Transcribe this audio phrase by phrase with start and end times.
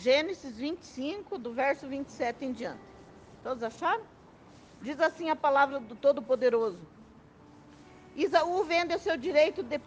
[0.00, 2.78] Gênesis 25, do verso 27 em diante.
[3.42, 4.04] Todos acharam?
[4.80, 6.78] Diz assim a palavra do Todo-Poderoso:
[8.14, 9.80] Isaú vende o seu direito de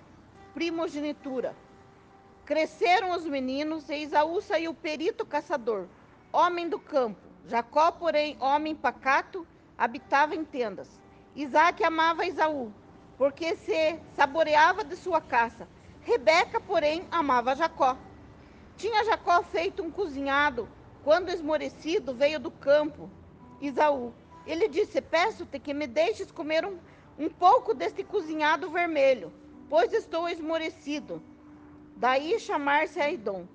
[0.53, 1.55] primogenitura.
[2.43, 5.87] Cresceram os meninos e Isaú saiu perito caçador,
[6.33, 7.21] homem do campo.
[7.47, 9.47] Jacó, porém, homem pacato,
[9.77, 10.99] habitava em tendas.
[11.33, 12.73] Isaac amava Isaú,
[13.17, 15.69] porque se saboreava de sua caça.
[16.01, 17.95] Rebeca, porém, amava Jacó.
[18.81, 20.67] Tinha Jacó feito um cozinhado,
[21.03, 23.11] quando esmorecido veio do campo
[23.61, 24.11] Isaú.
[24.47, 26.79] Ele disse: Peço-te que me deixes comer um,
[27.19, 29.31] um pouco deste cozinhado vermelho,
[29.69, 31.21] pois estou esmorecido.
[31.95, 33.45] Daí chamar-se Aidom.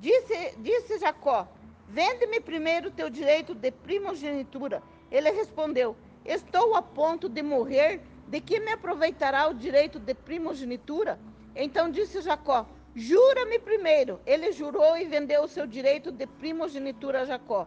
[0.00, 1.46] Disse, disse Jacó:
[1.86, 4.82] Vende-me primeiro teu direito de primogenitura.
[5.08, 11.20] Ele respondeu: Estou a ponto de morrer, de que me aproveitará o direito de primogenitura?
[11.54, 14.20] Então disse Jacó: Jura-me primeiro.
[14.24, 17.66] Ele jurou e vendeu o seu direito de primogenitura a Jacó.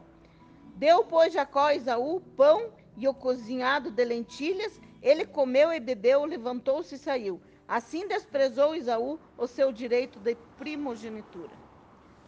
[0.76, 4.80] Deu, pois, Jacó a Esaú pão e o cozinhado de lentilhas.
[5.02, 7.42] Ele comeu e bebeu, levantou-se e saiu.
[7.68, 11.52] Assim desprezou Esaú o seu direito de primogenitura.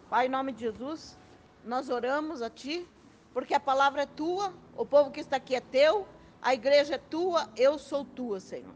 [0.09, 1.17] Pai, em nome de Jesus,
[1.63, 2.85] nós oramos a Ti,
[3.33, 6.05] porque a palavra é Tua, o povo que está aqui é Teu,
[6.41, 8.73] a igreja é Tua, eu sou Tua, Senhor.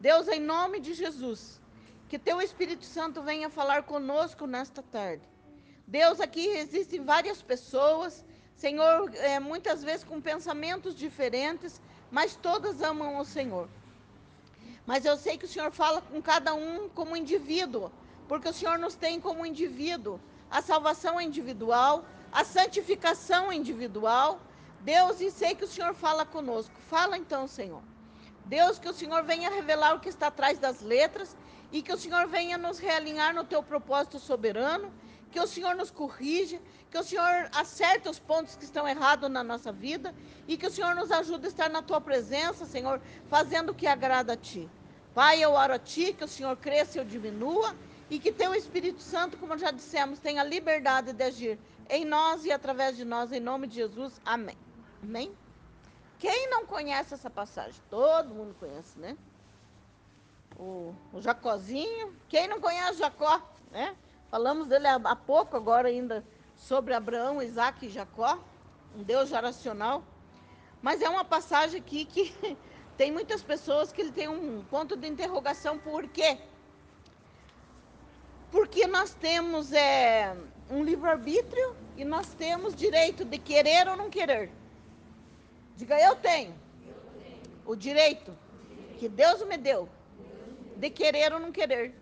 [0.00, 1.60] Deus, em nome de Jesus,
[2.08, 5.22] que teu Espírito Santo venha falar conosco nesta tarde.
[5.86, 8.24] Deus, aqui existem várias pessoas,
[8.56, 13.68] Senhor, é, muitas vezes com pensamentos diferentes, mas todas amam o Senhor.
[14.86, 17.92] Mas eu sei que o Senhor fala com cada um como indivíduo,
[18.26, 20.18] porque o Senhor nos tem como indivíduo.
[20.50, 24.40] A salvação é individual, a santificação é individual.
[24.80, 26.74] Deus, e sei que o Senhor fala conosco.
[26.88, 27.82] Fala então, Senhor.
[28.48, 31.36] Deus, que o Senhor venha revelar o que está atrás das letras
[31.70, 34.90] e que o Senhor venha nos realinhar no teu propósito soberano,
[35.30, 36.58] que o Senhor nos corrija,
[36.90, 40.14] que o Senhor acerte os pontos que estão errados na nossa vida
[40.46, 43.86] e que o Senhor nos ajude a estar na tua presença, Senhor, fazendo o que
[43.86, 44.68] agrada a ti.
[45.14, 47.76] Pai, eu oro a ti que o Senhor cresça e eu diminua
[48.08, 51.58] e que teu Espírito Santo, como já dissemos, tenha liberdade de agir
[51.90, 54.18] em nós e através de nós, em nome de Jesus.
[54.24, 54.56] Amém.
[55.02, 55.36] Amém?
[56.18, 57.80] Quem não conhece essa passagem?
[57.88, 59.16] Todo mundo conhece, né?
[60.58, 62.14] O, o Jacozinho.
[62.28, 63.40] Quem não conhece Jacó,
[63.70, 63.96] né?
[64.30, 66.24] Falamos dele há, há pouco, agora ainda,
[66.56, 68.38] sobre Abraão, Isaac e Jacó,
[68.96, 70.02] um Deus geracional.
[70.82, 72.34] Mas é uma passagem aqui que
[72.96, 76.38] tem muitas pessoas que ele tem um ponto de interrogação, por quê?
[78.50, 80.36] Porque nós temos é,
[80.70, 84.50] um livre-arbítrio e nós temos direito de querer ou não querer.
[85.78, 86.52] Diga, eu tenho
[87.64, 88.36] o direito
[88.98, 89.88] que Deus me deu
[90.74, 91.94] de querer ou não querer.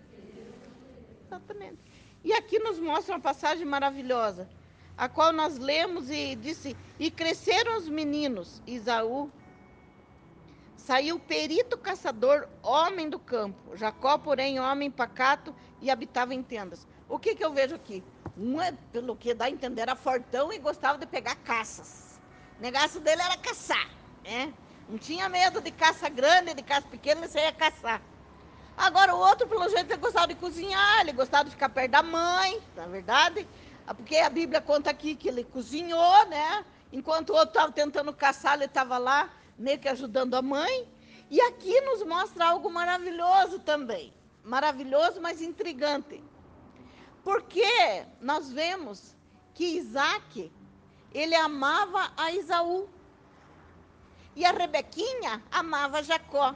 [1.26, 1.76] Exatamente.
[2.24, 4.48] E aqui nos mostra uma passagem maravilhosa,
[4.96, 9.30] a qual nós lemos e disse: E cresceram os meninos, Isaú.
[10.74, 13.76] Saiu perito caçador, homem do campo.
[13.76, 16.88] Jacó, porém, homem pacato e habitava em tendas.
[17.10, 18.02] O que, que eu vejo aqui?
[18.38, 22.05] Um é, pelo que dá a entender, era fortão e gostava de pegar caças.
[22.58, 23.88] O negócio dele era caçar,
[24.24, 24.52] né?
[24.88, 28.00] Não tinha medo de caça grande, de caça pequena, ele ia caçar.
[28.76, 32.02] Agora o outro, pelo jeito, ele gostava de cozinhar, ele gostava de ficar perto da
[32.02, 33.48] mãe, na é verdade.
[33.86, 36.64] Ah, porque a Bíblia conta aqui que ele cozinhou, né?
[36.92, 40.88] Enquanto o outro estava tentando caçar, ele estava lá, meio que ajudando a mãe.
[41.30, 44.12] E aqui nos mostra algo maravilhoso também.
[44.44, 46.22] Maravilhoso, mas intrigante.
[47.24, 49.16] Porque nós vemos
[49.54, 50.52] que Isaac
[51.16, 52.88] ele amava a Isaú.
[54.34, 56.54] E a Rebequinha amava Jacó.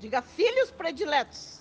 [0.00, 1.60] Diga, filhos prediletos.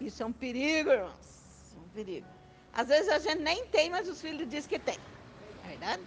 [0.00, 1.74] Isso é um perigo, irmãos.
[1.74, 2.28] É um perigo.
[2.72, 4.98] Às vezes a gente nem tem, mas os filhos dizem que tem.
[5.64, 6.02] É verdade?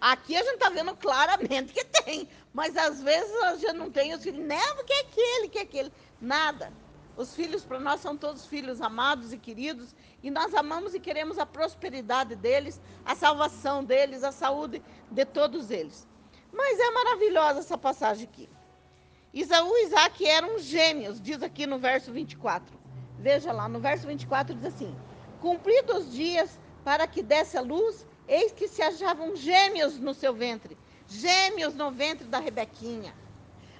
[0.00, 2.28] Aqui a gente está vendo claramente que tem.
[2.52, 5.62] Mas às vezes a gente não tem, os filhos, não, que é aquele, que é
[5.62, 5.92] aquele.
[6.20, 6.72] Nada.
[7.16, 11.38] Os filhos para nós são todos filhos amados e queridos, e nós amamos e queremos
[11.38, 16.08] a prosperidade deles, a salvação deles, a saúde de todos eles.
[16.52, 18.48] Mas é maravilhosa essa passagem aqui.
[19.32, 22.78] Isaú e Isaac eram gêmeos, diz aqui no verso 24.
[23.18, 24.94] Veja lá, no verso 24 diz assim:
[25.40, 30.34] Cumpridos os dias para que desse a luz, eis que se achavam gêmeos no seu
[30.34, 30.76] ventre,
[31.06, 33.14] gêmeos no ventre da Rebequinha.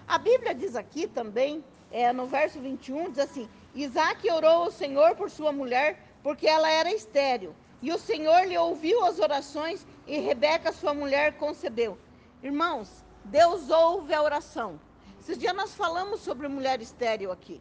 [0.06, 5.14] A Bíblia diz aqui também é, no verso 21, diz assim: Isaac orou ao Senhor
[5.14, 7.54] por sua mulher, porque ela era estéril.
[7.80, 11.98] E o Senhor lhe ouviu as orações e Rebeca, sua mulher, concebeu.
[12.42, 14.80] Irmãos, Deus ouve a oração.
[15.20, 17.60] Esses dias nós falamos sobre mulher estéril aqui.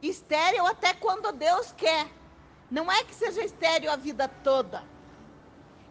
[0.00, 2.08] Estéril até quando Deus quer.
[2.70, 4.82] Não é que seja estéril a vida toda.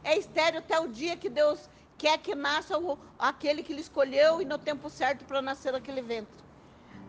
[0.04, 4.42] é estéreo até o dia que Deus quer que nasça o, aquele que ele escolheu
[4.42, 6.42] e no tempo certo para nascer aquele ventre.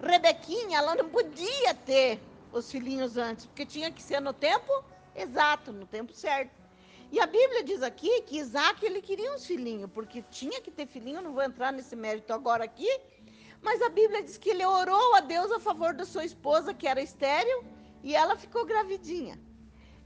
[0.03, 2.21] Rebequinha, ela não podia ter
[2.53, 4.85] os filhinhos antes, porque tinha que ser no tempo
[5.15, 6.51] exato, no tempo certo.
[7.11, 10.87] E a Bíblia diz aqui que Isaac ele queria uns filhinhos, porque tinha que ter
[10.87, 12.89] filhinho, não vou entrar nesse mérito agora aqui,
[13.61, 16.89] mas a Bíblia diz que ele orou a Deus a favor da sua esposa, que
[16.89, 17.65] era estéril,
[18.03, 19.39] e ela ficou gravidinha.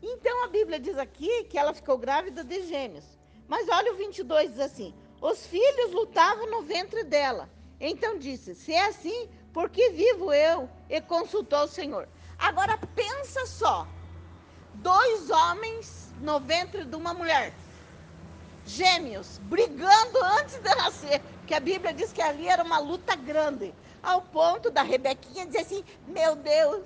[0.03, 3.05] Então a Bíblia diz aqui que ela ficou grávida de gêmeos.
[3.49, 7.49] Mas olha o 22 diz assim: Os filhos lutavam no ventre dela.
[7.81, 10.69] Então disse: Se é assim, por que vivo eu?
[10.89, 12.09] E consultou o Senhor.
[12.39, 13.87] Agora pensa só:
[14.75, 17.53] dois homens no ventre de uma mulher,
[18.65, 23.75] gêmeos, brigando antes de nascer, que a Bíblia diz que ali era uma luta grande,
[24.03, 26.85] ao ponto da Rebequinha dizer assim: Meu Deus,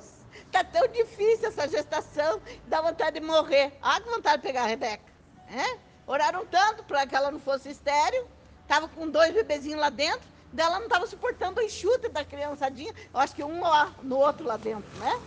[0.50, 3.72] tá tão difícil essa gestação, dá vontade de morrer.
[3.82, 5.10] Ah, que vontade de pegar a Rebeca.
[5.48, 5.78] É?
[6.06, 8.26] Oraram tanto para que ela não fosse estéreo,
[8.62, 13.20] estava com dois bebezinhos lá dentro, dela não estava suportando o enxute da criançadinha, eu
[13.20, 15.20] acho que um lá no outro lá dentro, né?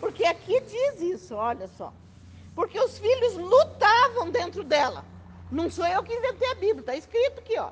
[0.00, 1.92] Porque aqui diz isso, olha só.
[2.54, 5.04] Porque os filhos lutavam dentro dela.
[5.50, 7.70] Não sou eu que inventei a Bíblia, está escrito aqui, ó.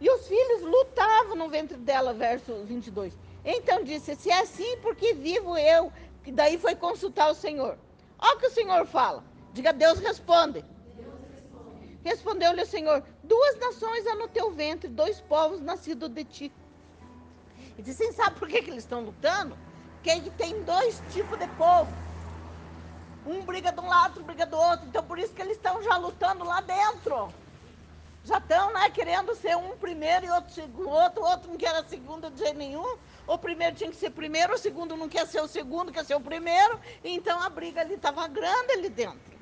[0.00, 3.16] E os filhos lutavam no ventre dela, verso 22.
[3.44, 5.92] Então disse: Se é assim, porque vivo eu?
[6.24, 7.78] E daí foi consultar o Senhor.
[8.18, 9.22] Olha o que o Senhor fala.
[9.52, 10.64] Diga, Deus responde.
[12.04, 16.52] Respondeu-lhe o Senhor: Duas nações há no teu ventre, dois povos nascidos de ti.
[17.76, 19.56] E disse: Sabe por que, que eles estão lutando?
[19.94, 21.90] Porque tem dois tipos de povo.
[23.26, 24.86] Um briga de um lado, outro briga do outro.
[24.86, 27.32] Então por isso que eles estão já lutando lá dentro.
[28.24, 31.84] Já estão, né, querendo ser um primeiro e outro segundo, outro, outro não quer a
[31.84, 32.98] segunda de jeito nenhum.
[33.26, 36.14] O primeiro tinha que ser primeiro, o segundo não quer ser o segundo, quer ser
[36.14, 36.78] o primeiro.
[37.02, 39.38] Então a briga ali estava grande ali dentro.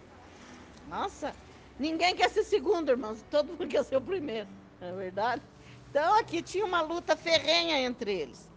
[0.86, 1.34] Nossa,
[1.78, 3.24] ninguém quer ser segundo, irmãos.
[3.30, 4.48] Todo mundo quer ser o primeiro,
[4.80, 5.42] é verdade?
[5.90, 8.48] Então aqui tinha uma luta ferrenha entre eles.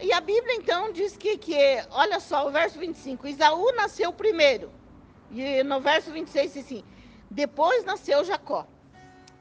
[0.00, 1.56] E a Bíblia então diz que, que
[1.90, 4.70] olha só, o verso 25, Isaú nasceu primeiro.
[5.30, 6.84] E no verso 26 diz assim,
[7.30, 8.66] depois nasceu Jacó.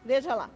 [0.06, 0.50] Veja lá.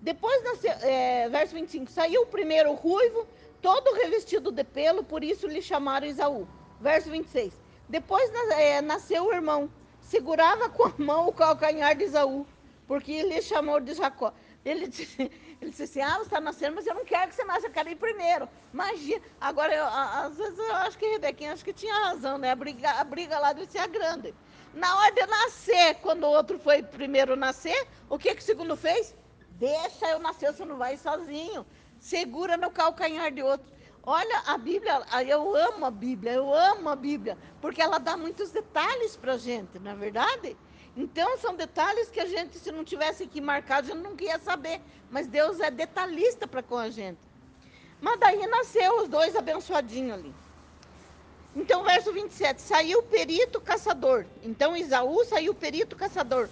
[0.00, 3.26] Depois nasceu, é, verso 25, saiu o primeiro ruivo,
[3.62, 6.46] todo revestido de pelo, por isso lhe chamaram Isaú.
[6.80, 7.52] Verso 26.
[7.88, 9.70] Depois é, nasceu o irmão,
[10.04, 12.46] segurava com a mão o calcanhar de Isaú,
[12.86, 14.32] porque ele chamou de Jacó.
[14.64, 15.20] Ele disse,
[15.60, 17.72] ele disse assim, ah, você está nascendo, mas eu não quero que você nasça, eu
[17.72, 18.48] quero ir primeiro.
[18.72, 22.50] Imagina, agora, eu, às vezes eu acho que Rebequinha, acho que tinha razão, né?
[22.50, 24.34] A briga, a briga lá devia ser grande.
[24.72, 28.76] Na hora de nascer, quando o outro foi primeiro nascer, o que, que o segundo
[28.76, 29.14] fez?
[29.52, 31.64] Deixa eu nascer, você não vai sozinho.
[32.00, 33.73] Segura no calcanhar de outro.
[34.06, 38.50] Olha, a Bíblia, eu amo a Bíblia, eu amo a Bíblia, porque ela dá muitos
[38.50, 40.56] detalhes para a gente, não é verdade?
[40.96, 44.80] Então, são detalhes que a gente, se não tivesse marcado, a gente não queria saber.
[45.10, 47.18] Mas Deus é detalhista para com a gente.
[48.00, 50.34] Mas daí nasceu os dois abençoadinhos ali.
[51.56, 54.26] Então, verso 27, saiu o perito caçador.
[54.42, 56.48] Então, Isaú saiu perito caçador,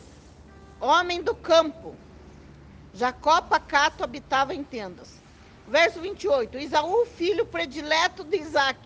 [0.80, 1.94] homem do campo.
[2.94, 5.21] Jacó pacato habitava em tendas.
[5.72, 8.78] Verso 28, Isaú, filho predileto de Isaac.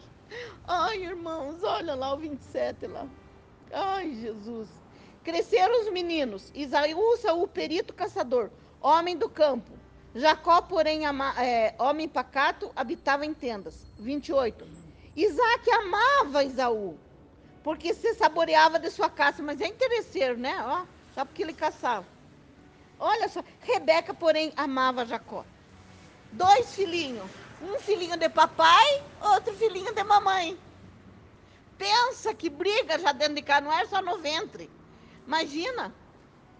[0.64, 3.08] Ai, irmãos, olha lá o 27 lá.
[3.72, 4.68] Ai, Jesus.
[5.24, 6.52] Cresceram os meninos.
[6.54, 9.72] Isaú, Saul, perito caçador, homem do campo.
[10.14, 13.74] Jacó, porém, ama, é, homem pacato, habitava em tendas.
[13.98, 14.64] 28.
[15.16, 16.96] Isaac amava Isaú,
[17.64, 20.54] porque se saboreava de sua caça, mas é interesseiro, né?
[20.64, 22.06] Ó, só porque ele caçava.
[22.96, 25.44] Olha só, Rebeca, porém, amava Jacó.
[26.36, 27.24] Dois filhinhos,
[27.62, 30.58] um filhinho de papai, outro filhinho de mamãe.
[31.78, 34.70] Pensa que briga já dentro de casa, não é só no ventre.
[35.26, 35.94] Imagina,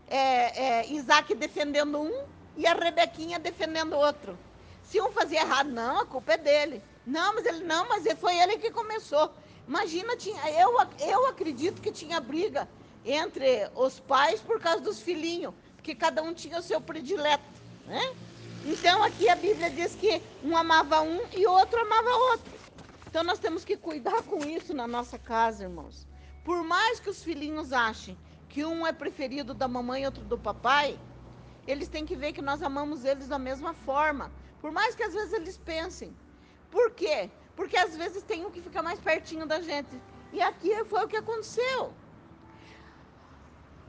[0.08, 2.24] é, é, Isaac defendendo um
[2.56, 4.38] e a Rebequinha defendendo outro.
[4.82, 6.82] Se um fazia errado, não, a culpa é dele.
[7.06, 9.30] Não, mas ele não, mas foi ele que começou.
[9.68, 12.66] Imagina, tinha, eu, eu acredito que tinha briga
[13.04, 17.44] entre os pais por causa dos filhinhos, porque cada um tinha o seu predileto,
[17.84, 18.14] né?
[18.68, 22.52] Então aqui a Bíblia diz que um amava um e outro amava outro.
[23.08, 26.04] Então nós temos que cuidar com isso na nossa casa, irmãos.
[26.44, 28.18] Por mais que os filhinhos achem
[28.48, 30.98] que um é preferido da mamãe e outro do papai,
[31.64, 34.32] eles têm que ver que nós amamos eles da mesma forma.
[34.60, 36.16] Por mais que às vezes eles pensem,
[36.68, 37.30] por quê?
[37.54, 40.00] Porque às vezes tem um que fica mais pertinho da gente.
[40.32, 41.92] E aqui foi o que aconteceu.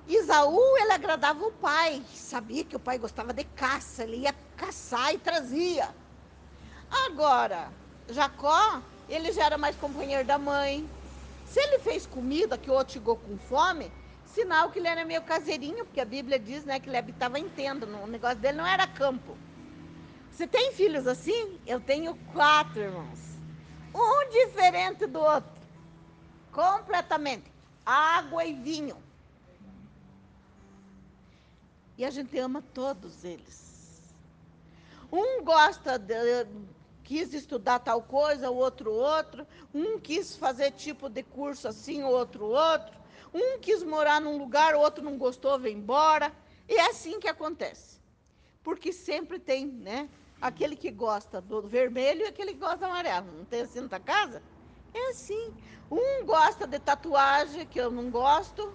[0.08, 5.14] Isaú, ele agradava o pai, sabia que o pai gostava de caça, ele ia caçar
[5.14, 5.90] e trazia.
[7.06, 7.72] Agora,
[8.10, 10.90] Jacó, ele já era mais companheiro da mãe.
[11.46, 13.90] Se ele fez comida que o outro chegou com fome,
[14.38, 17.50] Sinal que ele era meio caseirinho, porque a Bíblia diz né, que ele habitava em
[17.50, 19.36] tenda, o negócio dele não era campo.
[20.32, 21.60] Você tem filhos assim?
[21.66, 23.20] Eu tenho quatro irmãos.
[23.96, 25.50] Um diferente do outro.
[26.52, 27.52] Completamente.
[27.84, 28.98] Água e vinho.
[31.98, 33.67] E a gente ama todos eles.
[35.12, 36.16] Um gosta de,
[37.04, 39.48] quis estudar tal coisa, o outro outro.
[39.74, 42.98] Um quis fazer tipo de curso assim, o outro outro.
[43.34, 46.34] Um quis morar num lugar, o outro não gostou, veio embora.
[46.68, 48.00] E é assim que acontece.
[48.64, 50.10] Porque sempre tem, né?
[50.42, 53.32] Aquele que gosta do vermelho e aquele que gosta do amarelo.
[53.32, 54.44] Não tem assim na casa?
[54.94, 55.54] É assim.
[55.90, 58.74] Um gosta de tatuagem, que eu não gosto.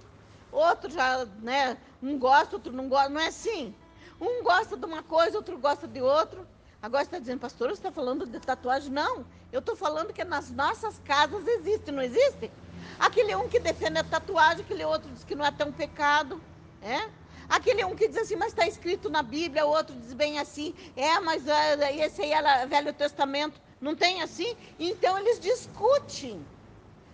[0.51, 1.77] Outro já, né?
[2.03, 3.11] Um gosta, outro não gosta.
[3.11, 3.75] Não é assim.
[4.21, 6.47] Um gosta de uma coisa, outro gosta de outro.
[6.81, 8.91] Agora você está dizendo, pastor, você está falando de tatuagem?
[8.91, 12.51] Não, eu estou falando que nas nossas casas existe, não existe?
[12.99, 16.43] Aquele um que defende a tatuagem, aquele outro diz que não é tão pecado,
[16.81, 17.09] é?
[17.49, 20.75] Aquele um que diz assim, mas está escrito na Bíblia, o outro diz bem assim,
[20.97, 24.57] é, mas uh, esse aí era Velho Testamento, não tem assim?
[24.79, 26.45] Então eles discutem,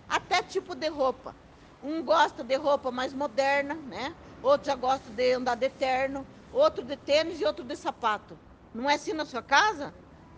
[0.07, 1.35] até tipo de roupa.
[1.83, 4.15] Um gosta de roupa mais moderna, né?
[4.41, 8.39] Outro já gosta de andar de terno, outro de tênis e outro de sapato.
[8.73, 9.93] Não é assim na sua casa?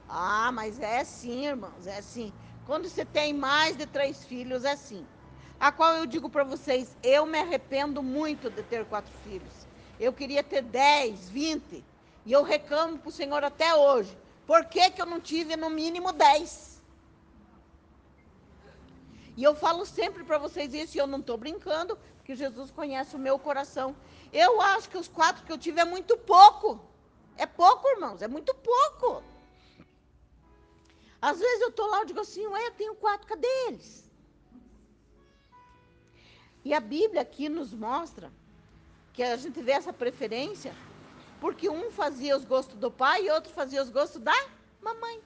[0.07, 2.33] Ah, mas é sim, irmãos, é assim.
[2.65, 5.05] Quando você tem mais de três filhos, é assim.
[5.59, 9.67] A qual eu digo para vocês, eu me arrependo muito de ter quatro filhos.
[9.99, 11.85] Eu queria ter dez, vinte.
[12.25, 14.17] E eu reclamo para o Senhor até hoje.
[14.45, 16.70] Por que, que eu não tive no mínimo dez?
[19.41, 23.15] E eu falo sempre para vocês isso, e eu não estou brincando, porque Jesus conhece
[23.15, 23.95] o meu coração.
[24.31, 26.79] Eu acho que os quatro que eu tive é muito pouco.
[27.35, 29.23] É pouco, irmãos, é muito pouco.
[31.19, 34.07] Às vezes eu estou lá e digo assim, ué, eu tenho quatro, cadê eles?
[36.63, 38.31] E a Bíblia aqui nos mostra
[39.11, 40.71] que a gente vê essa preferência,
[41.39, 44.39] porque um fazia os gostos do pai e outro fazia os gostos da
[44.79, 45.19] mamãe.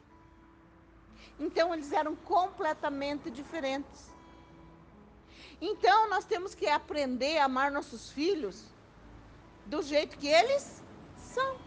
[1.40, 4.14] Então eles eram completamente diferentes.
[5.62, 8.66] Então nós temos que aprender a amar nossos filhos
[9.66, 10.84] do jeito que eles
[11.18, 11.58] são.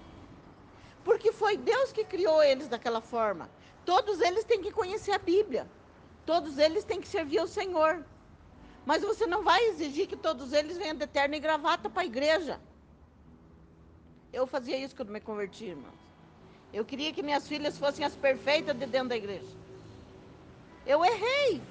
[1.05, 3.51] Porque foi Deus que criou eles daquela forma.
[3.85, 5.69] Todos eles têm que conhecer a Bíblia.
[6.27, 8.05] Todos eles têm que servir ao Senhor.
[8.85, 12.07] Mas você não vai exigir que todos eles venham de terno e gravata para a
[12.07, 12.61] igreja.
[14.33, 16.08] Eu fazia isso quando me converti, irmãos.
[16.73, 19.47] Eu queria que minhas filhas fossem as perfeitas de dentro da igreja.
[20.87, 21.63] Eu errei.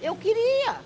[0.00, 0.80] Eu queria.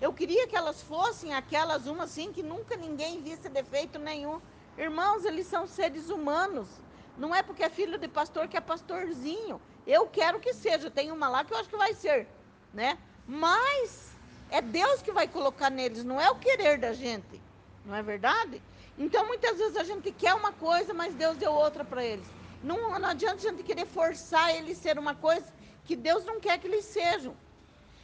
[0.00, 4.40] Eu queria que elas fossem aquelas uma assim que nunca ninguém visse defeito nenhum.
[4.76, 6.68] Irmãos, eles são seres humanos.
[7.16, 9.60] Não é porque é filho de pastor que é pastorzinho.
[9.86, 10.90] Eu quero que seja.
[10.90, 12.26] Tem uma lá que eu acho que vai ser,
[12.72, 12.98] né?
[13.26, 14.10] Mas
[14.50, 17.40] é Deus que vai colocar neles, não é o querer da gente.
[17.84, 18.60] Não é verdade?
[18.98, 22.26] Então, muitas vezes a gente quer uma coisa, mas Deus deu outra para eles.
[22.62, 25.46] Não, não adianta a gente querer forçar eles a ser uma coisa
[25.84, 27.34] que Deus não quer que eles sejam.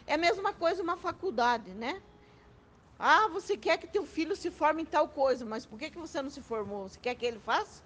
[0.06, 2.00] É a mesma coisa uma faculdade, né?
[2.98, 5.98] Ah, você quer que teu filho se forme em tal coisa, mas por que, que
[5.98, 6.88] você não se formou?
[6.88, 7.82] Você quer que ele faça?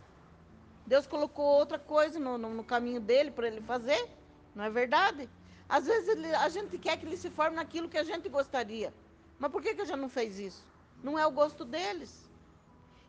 [0.87, 4.09] Deus colocou outra coisa no, no, no caminho dele para ele fazer,
[4.55, 5.29] não é verdade?
[5.69, 8.93] Às vezes ele, a gente quer que ele se forme naquilo que a gente gostaria.
[9.39, 10.63] Mas por que, que a gente não fez isso?
[11.03, 12.29] Não é o gosto deles.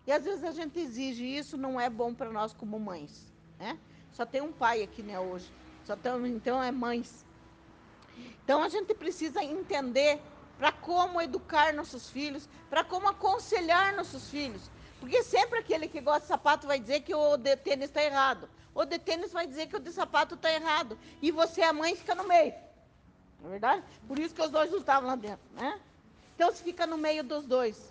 [0.07, 3.30] E às vezes a gente exige isso, não é bom para nós como mães.
[3.61, 3.77] Né?
[4.11, 5.53] Só tem um pai aqui né, hoje.
[5.85, 7.23] Só tem, então é mães.
[8.43, 10.19] Então a gente precisa entender
[10.57, 14.69] para como educar nossos filhos, para como aconselhar nossos filhos.
[14.99, 18.49] Porque sempre aquele que gosta de sapato vai dizer que o de tênis está errado.
[18.73, 20.97] O de tênis vai dizer que o de sapato está errado.
[21.21, 22.53] E você, a mãe, fica no meio.
[23.39, 23.83] Não é verdade?
[24.07, 25.79] Por isso que os dois não estavam lá dentro, né?
[26.35, 27.90] Então você fica no meio dos dois.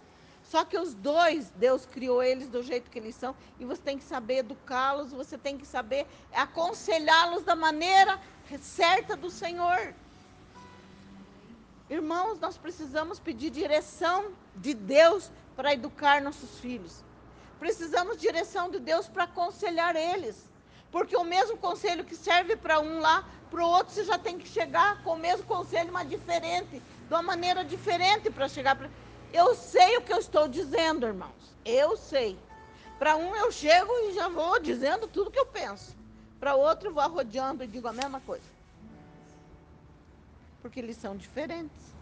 [0.51, 3.97] Só que os dois, Deus criou eles do jeito que eles são, e você tem
[3.97, 8.19] que saber educá-los, você tem que saber aconselhá-los da maneira
[8.61, 9.95] certa do Senhor.
[11.89, 17.05] Irmãos, nós precisamos pedir direção de Deus para educar nossos filhos.
[17.61, 20.45] Precisamos de direção de Deus para aconselhar eles.
[20.91, 24.37] Porque o mesmo conselho que serve para um lá, para o outro você já tem
[24.37, 28.91] que chegar com o mesmo conselho, mas diferente, de uma maneira diferente para chegar para.
[29.33, 31.57] Eu sei o que eu estou dizendo, irmãos.
[31.65, 32.39] Eu sei.
[32.99, 35.97] Para um eu chego e já vou dizendo tudo que eu penso.
[36.39, 38.61] Para outro eu vou rodeando e digo a mesma coisa
[40.61, 41.95] porque eles são diferentes.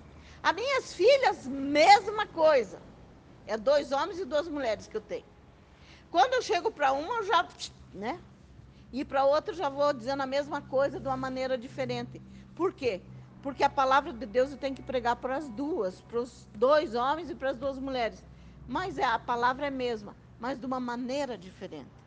[0.43, 2.81] As minhas filhas, mesma coisa.
[3.47, 5.25] É dois homens e duas mulheres que eu tenho.
[6.11, 7.47] Quando eu chego para uma, eu já,
[7.93, 8.21] né?
[8.93, 12.21] E para outra, eu já vou dizendo a mesma coisa de uma maneira diferente.
[12.55, 13.01] Por quê?
[13.43, 17.31] Porque a palavra de Deus tem que pregar para as duas, para os dois homens
[17.31, 18.25] e para as duas mulheres.
[18.67, 21.99] Mas é, a palavra é a mesma, mas de uma maneira diferente.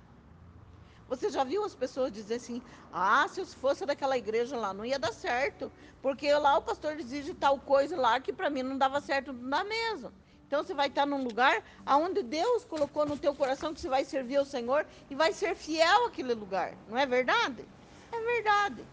[1.12, 2.62] Você já viu as pessoas dizer assim:
[2.92, 5.70] ah, se eu fosse daquela igreja lá, não ia dar certo.
[6.02, 9.64] Porque lá o pastor exige tal coisa lá que para mim não dava certo na
[9.64, 10.14] mesma.
[10.48, 14.06] Então você vai estar num lugar onde Deus colocou no teu coração que você vai
[14.06, 16.78] servir ao Senhor e vai ser fiel àquele lugar.
[16.88, 17.66] Não é verdade?
[18.12, 18.86] É verdade.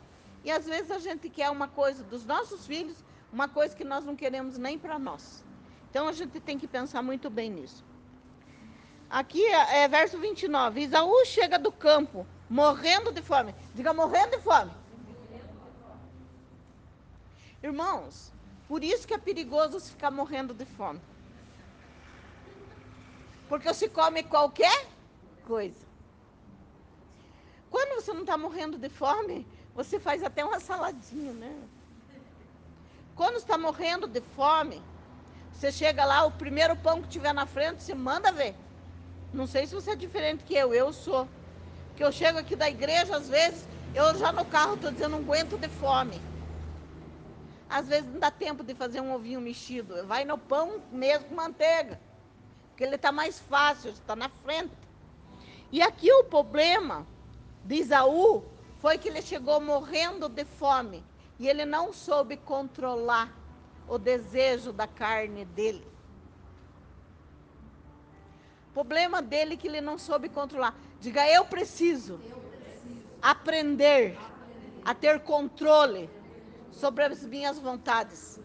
[0.45, 4.05] E às vezes a gente quer uma coisa dos nossos filhos, uma coisa que nós
[4.05, 5.45] não queremos nem para nós.
[5.91, 7.85] Então a gente tem que pensar muito bem nisso.
[9.11, 10.83] Aqui é, é verso 29.
[10.83, 13.55] Isaú chega do campo, morrendo de fome.
[13.75, 14.71] Diga morrendo de fome.
[17.63, 18.33] Irmãos,
[18.69, 21.01] por isso que é perigoso ficar morrendo de fome.
[23.49, 24.87] Porque se come qualquer
[25.47, 25.89] coisa.
[27.71, 29.47] Quando você não está morrendo de fome,
[29.79, 31.55] você faz até uma saladinha, né?
[33.15, 34.83] Quando está morrendo de fome,
[35.53, 38.55] você chega lá, o primeiro pão que tiver na frente, você manda ver.
[39.33, 41.29] Não sei se você é diferente que eu, eu sou.
[41.97, 45.19] Que eu chego aqui da igreja, às vezes, eu já no carro estou dizendo, não
[45.21, 46.21] aguento de fome.
[47.71, 50.07] Às vezes não dá tempo de fazer um ovinho mexido.
[50.07, 52.01] Vai no pão mesmo com manteiga
[52.79, 54.71] porque ele está mais fácil, está na frente.
[55.73, 57.05] E aqui o problema
[57.65, 58.45] de Isaú
[58.81, 61.05] foi que ele chegou morrendo de fome
[61.39, 63.33] e ele não soube controlar
[63.89, 65.87] o desejo da carne dele.
[68.73, 70.75] Problema dele é que ele não soube controlar.
[71.01, 74.19] Diga, eu preciso, eu preciso aprender, aprender
[74.85, 76.09] a ter controle
[76.71, 78.39] sobre as minhas vontades.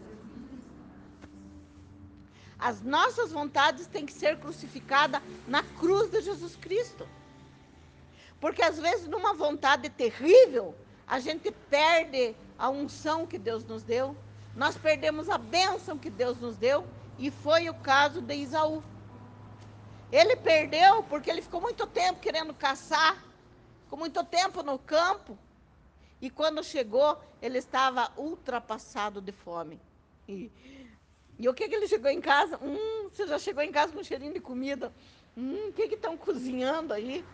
[2.58, 7.06] As nossas vontades têm que ser crucificadas na cruz de Jesus Cristo.
[8.44, 10.74] Porque às vezes, numa vontade terrível,
[11.06, 14.14] a gente perde a unção que Deus nos deu,
[14.54, 16.86] nós perdemos a bênção que Deus nos deu,
[17.18, 18.84] e foi o caso de Isaú.
[20.12, 23.16] Ele perdeu porque ele ficou muito tempo querendo caçar,
[23.84, 25.38] ficou muito tempo no campo,
[26.20, 29.80] e quando chegou, ele estava ultrapassado de fome.
[30.28, 30.52] E
[31.38, 32.58] e o que, que ele chegou em casa?
[32.62, 34.92] Hum, você já chegou em casa com um cheirinho de comida.
[35.34, 37.24] Hum, o que estão cozinhando aí?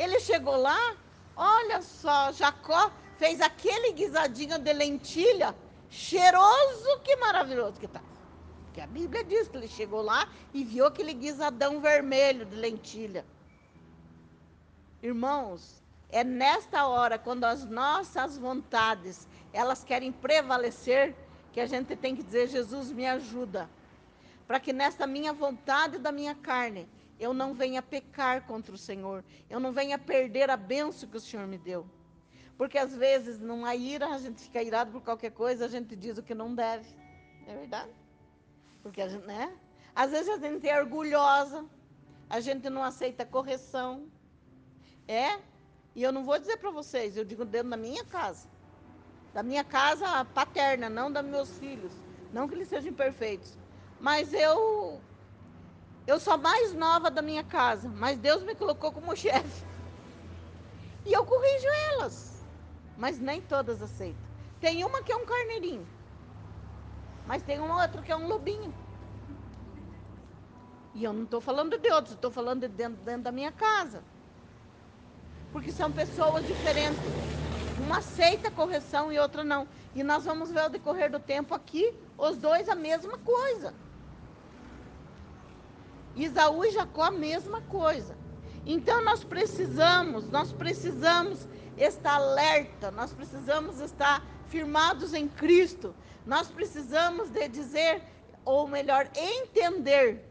[0.00, 0.96] Ele chegou lá,
[1.36, 5.54] olha só, Jacó fez aquele guisadinho de lentilha,
[5.90, 8.00] cheiroso, que maravilhoso que tá.
[8.64, 13.26] Porque a Bíblia diz que ele chegou lá e viu aquele guisadão vermelho de lentilha.
[15.02, 21.14] Irmãos, é nesta hora, quando as nossas vontades, elas querem prevalecer,
[21.52, 23.68] que a gente tem que dizer: Jesus, me ajuda,
[24.46, 26.88] para que nesta minha vontade da minha carne
[27.20, 31.20] eu não venha pecar contra o Senhor, eu não venha perder a benção que o
[31.20, 31.86] Senhor me deu.
[32.56, 36.18] Porque às vezes, numa ira, a gente fica irado por qualquer coisa, a gente diz
[36.18, 36.88] o que não deve.
[37.46, 37.92] É verdade?
[38.82, 39.56] Porque a gente, né?
[39.94, 41.64] Às vezes a gente é orgulhosa,
[42.28, 44.08] a gente não aceita correção.
[45.06, 45.38] É?
[45.94, 48.48] E eu não vou dizer para vocês, eu digo dentro da minha casa
[49.32, 51.92] da minha casa paterna, não dos meus filhos.
[52.32, 53.56] Não que eles sejam perfeitos.
[54.00, 55.00] Mas eu
[56.10, 59.64] eu sou a mais nova da minha casa, mas Deus me colocou como chefe.
[61.06, 62.44] E eu corrijo elas.
[62.98, 64.20] Mas nem todas aceitam.
[64.60, 65.86] Tem uma que é um carneirinho.
[67.26, 68.74] Mas tem uma outra que é um lobinho.
[70.94, 74.04] E eu não estou falando de outros, estou falando de dentro, dentro da minha casa.
[75.52, 77.00] Porque são pessoas diferentes.
[77.78, 79.66] Uma aceita a correção e outra não.
[79.94, 83.72] E nós vamos ver ao decorrer do tempo aqui, os dois a mesma coisa.
[86.16, 88.16] Isaú e Jacó a mesma coisa.
[88.66, 95.94] Então nós precisamos, nós precisamos estar alerta, nós precisamos estar firmados em Cristo.
[96.26, 98.02] Nós precisamos de dizer,
[98.44, 100.24] ou melhor, entender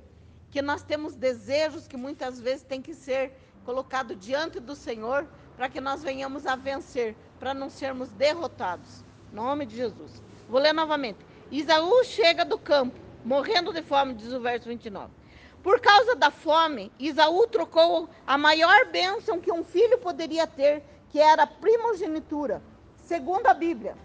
[0.52, 3.34] que nós temos desejos que muitas vezes têm que ser
[3.66, 9.04] colocados diante do Senhor para que nós venhamos a vencer para não sermos derrotados.
[9.32, 10.22] Em nome de Jesus.
[10.48, 11.20] Vou ler novamente.
[11.52, 15.19] Isaú chega do campo, morrendo de fome, diz o verso 29.
[15.64, 21.20] Por causa da fome, Isaú trocou a maior bênção que um filho poderia ter, que
[21.20, 22.62] era a primogenitura,
[22.96, 23.98] segundo a Bíblia.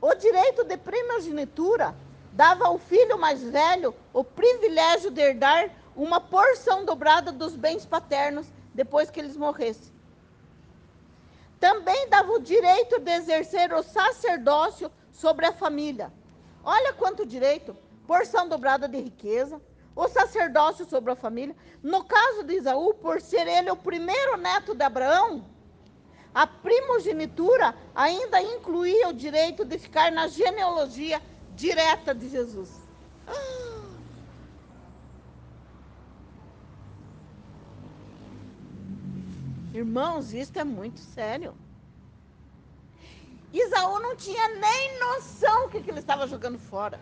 [0.00, 1.94] O direito de primogenitura
[2.32, 8.46] dava ao filho mais velho o privilégio de herdar uma porção dobrada dos bens paternos
[8.74, 9.98] depois que eles morressem
[11.58, 16.12] também dava o direito de exercer o sacerdócio sobre a família.
[16.62, 17.76] Olha quanto direito:
[18.06, 19.60] porção dobrada de riqueza,
[19.98, 21.56] o sacerdócio sobre a família.
[21.82, 25.44] No caso de Isaú, por ser ele o primeiro neto de Abraão,
[26.34, 31.20] A primogenitura ainda incluía o direito de ficar na genealogia
[31.56, 32.70] direta de Jesus.
[39.72, 41.56] Irmãos, isso é muito sério.
[43.52, 47.00] Isaú não tinha nem noção que, que ele estava jogando fora.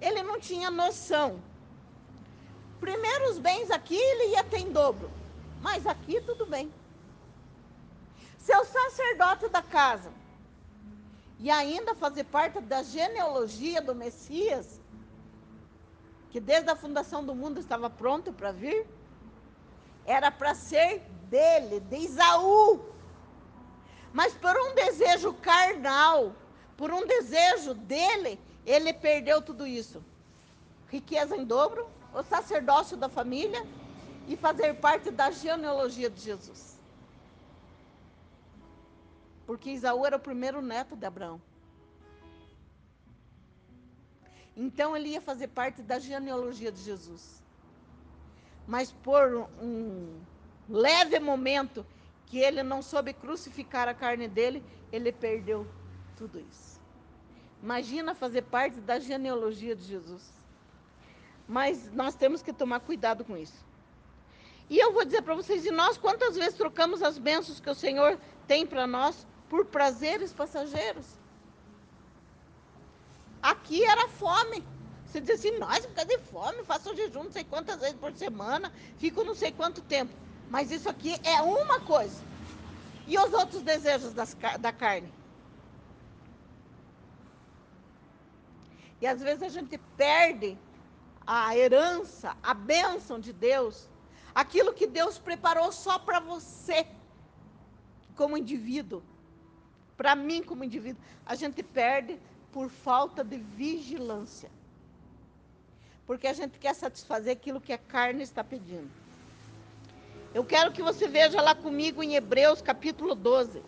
[0.00, 1.40] Ele não tinha noção.
[2.80, 5.10] Primeiro, os bens aqui ele ia ter em dobro.
[5.60, 6.72] Mas aqui tudo bem.
[8.38, 10.10] Ser o sacerdote da casa
[11.38, 14.80] e ainda fazer parte da genealogia do Messias,
[16.30, 18.86] que desde a fundação do mundo estava pronto para vir,
[20.04, 22.80] era para ser dele, de Isaú.
[24.12, 26.32] Mas por um desejo carnal,
[26.76, 30.04] por um desejo dele, ele perdeu tudo isso.
[30.88, 33.66] Riqueza em dobro, o sacerdócio da família
[34.26, 36.78] e fazer parte da genealogia de Jesus.
[39.46, 41.40] Porque Isaú era o primeiro neto de Abraão.
[44.54, 47.42] Então ele ia fazer parte da genealogia de Jesus.
[48.66, 50.20] Mas por um
[50.68, 51.86] leve momento
[52.26, 55.66] que ele não soube crucificar a carne dele, ele perdeu
[56.16, 56.77] tudo isso.
[57.62, 60.22] Imagina fazer parte da genealogia de Jesus.
[61.46, 63.66] Mas nós temos que tomar cuidado com isso.
[64.70, 67.74] E eu vou dizer para vocês, e nós quantas vezes trocamos as bênçãos que o
[67.74, 71.06] Senhor tem para nós por prazeres passageiros?
[73.42, 74.62] Aqui era fome.
[75.06, 78.70] Você diz assim, nós, causa de fome, faço jejum não sei quantas vezes por semana,
[78.98, 80.12] fico não sei quanto tempo.
[80.50, 82.22] Mas isso aqui é uma coisa.
[83.06, 85.10] E os outros desejos das, da carne?
[89.00, 90.58] E às vezes a gente perde
[91.26, 93.88] a herança, a bênção de Deus,
[94.34, 96.86] aquilo que Deus preparou só para você,
[98.16, 99.02] como indivíduo,
[99.96, 101.02] para mim como indivíduo.
[101.24, 102.18] A gente perde
[102.50, 104.50] por falta de vigilância.
[106.06, 108.90] Porque a gente quer satisfazer aquilo que a carne está pedindo.
[110.34, 113.62] Eu quero que você veja lá comigo em Hebreus capítulo 12.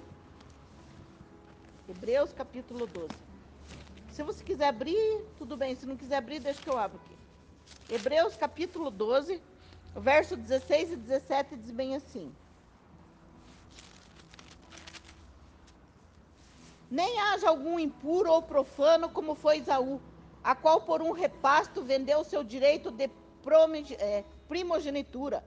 [1.89, 3.30] Hebreus capítulo 12.
[4.21, 5.75] Se você quiser abrir, tudo bem.
[5.75, 7.95] Se não quiser abrir, deixa que eu abro aqui.
[7.95, 9.41] Hebreus capítulo 12,
[9.97, 12.31] verso 16 e 17 diz bem assim.
[16.91, 19.99] Nem haja algum impuro ou profano como foi Isaú,
[20.45, 23.09] a qual por um repasto vendeu seu direito de
[23.99, 25.43] é, primogenitura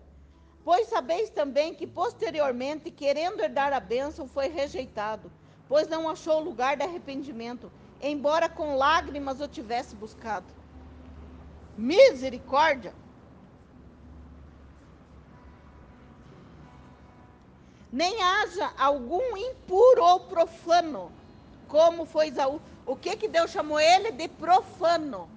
[0.66, 5.32] Pois sabeis também que posteriormente, querendo herdar a bênção, foi rejeitado,
[5.68, 7.72] pois não achou lugar de arrependimento,
[8.12, 10.46] embora com lágrimas o tivesse buscado.
[11.78, 12.94] Misericórdia!
[17.92, 21.12] Nem haja algum impuro ou profano,
[21.68, 22.60] como foi Isaú.
[22.86, 25.30] O que, que Deus chamou ele de profano?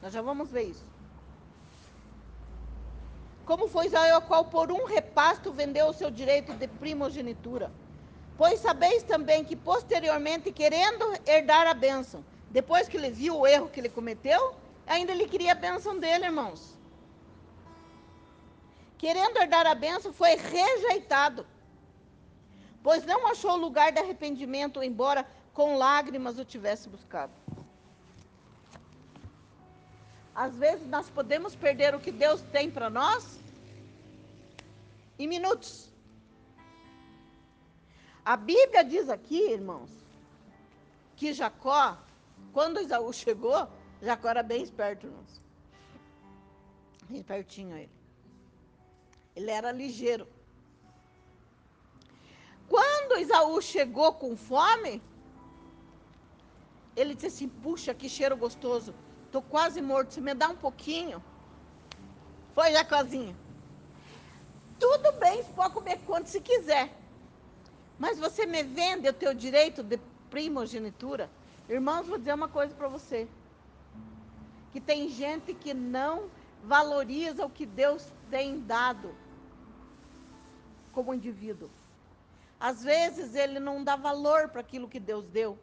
[0.00, 0.88] Nós já vamos ver isso
[3.48, 7.72] como foi Israel, qual por um repasto vendeu o seu direito de primogenitura.
[8.38, 13.68] Pois sabeis também que posteriormente, querendo herdar a bênção, depois que ele viu o erro
[13.68, 14.54] que ele cometeu,
[14.86, 16.78] ainda ele queria a bênção dele, irmãos.
[18.96, 21.44] Querendo herdar a bênção, foi rejeitado,
[22.80, 27.32] pois não achou lugar de arrependimento, embora com lágrimas o tivesse buscado.
[30.32, 33.40] Às vezes nós podemos perder o que Deus tem para nós
[35.18, 35.87] em minutos.
[38.32, 39.90] A Bíblia diz aqui, irmãos,
[41.16, 41.96] que Jacó,
[42.52, 43.66] quando Isaú chegou,
[44.02, 45.40] Jacó era bem esperto, irmãos.
[47.08, 47.90] Bem pertinho ele.
[49.34, 50.28] Ele era ligeiro.
[52.68, 55.02] Quando Isaú chegou com fome,
[56.94, 58.94] ele disse assim: Puxa, que cheiro gostoso.
[59.24, 61.24] Estou quase morto, você me dá um pouquinho?
[62.54, 63.34] Foi, Jacozinho.
[64.78, 67.07] Tudo bem, pode comer quanto se quiser.
[67.98, 69.98] Mas você me vende o teu direito de
[70.30, 71.28] primogenitura?
[71.68, 73.26] Irmãos, vou dizer uma coisa para você.
[74.72, 76.30] Que tem gente que não
[76.62, 79.14] valoriza o que Deus tem dado
[80.92, 81.70] como indivíduo.
[82.60, 85.58] Às vezes ele não dá valor para aquilo que Deus deu.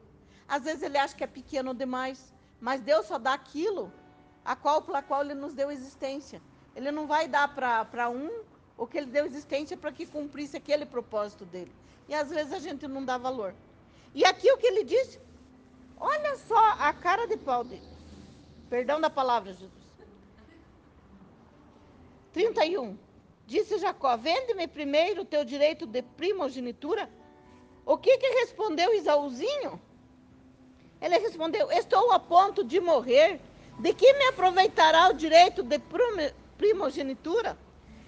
[0.47, 2.33] Às vezes ele acha que é pequeno demais.
[2.59, 3.91] Mas Deus só dá aquilo
[4.43, 6.41] a qual pela qual ele nos deu existência.
[6.75, 8.29] Ele não vai dar para um
[8.77, 11.71] o que ele deu existência para que cumprisse aquele propósito dele.
[12.07, 13.53] E às vezes a gente não dá valor.
[14.13, 15.19] E aqui o que ele disse?
[15.99, 17.87] Olha só a cara de pau dele.
[18.69, 19.71] Perdão da palavra, Jesus.
[22.33, 22.97] 31.
[23.47, 27.09] Disse Jacó: Vende-me primeiro o teu direito de primogenitura.
[27.85, 29.79] O que que respondeu Isaúzinho?
[31.01, 33.39] Ele respondeu: Estou a ponto de morrer.
[33.79, 35.79] De que me aproveitará o direito de
[36.57, 37.57] primogenitura?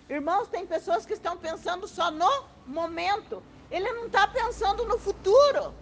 [0.10, 3.44] Irmãos, tem pessoas que estão pensando só no momento.
[3.70, 5.74] Ele não está pensando no futuro.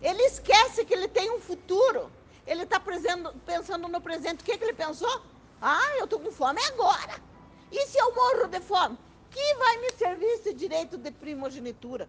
[0.00, 2.10] Ele esquece que ele tem um futuro.
[2.46, 4.42] Ele está pensando no presente.
[4.42, 5.22] O que, que ele pensou?
[5.60, 7.20] Ah, eu estou com fome agora.
[7.70, 8.98] E se eu morro de fome?
[9.30, 12.08] Que vai me servir esse direito de primogenitura?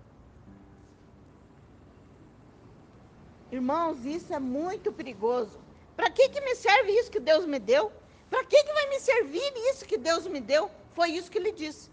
[3.51, 5.59] Irmãos, isso é muito perigoso.
[5.95, 7.91] Para que, que me serve isso que Deus me deu?
[8.29, 10.69] Para que, que vai me servir isso que Deus me deu?
[10.93, 11.89] Foi isso que ele disse.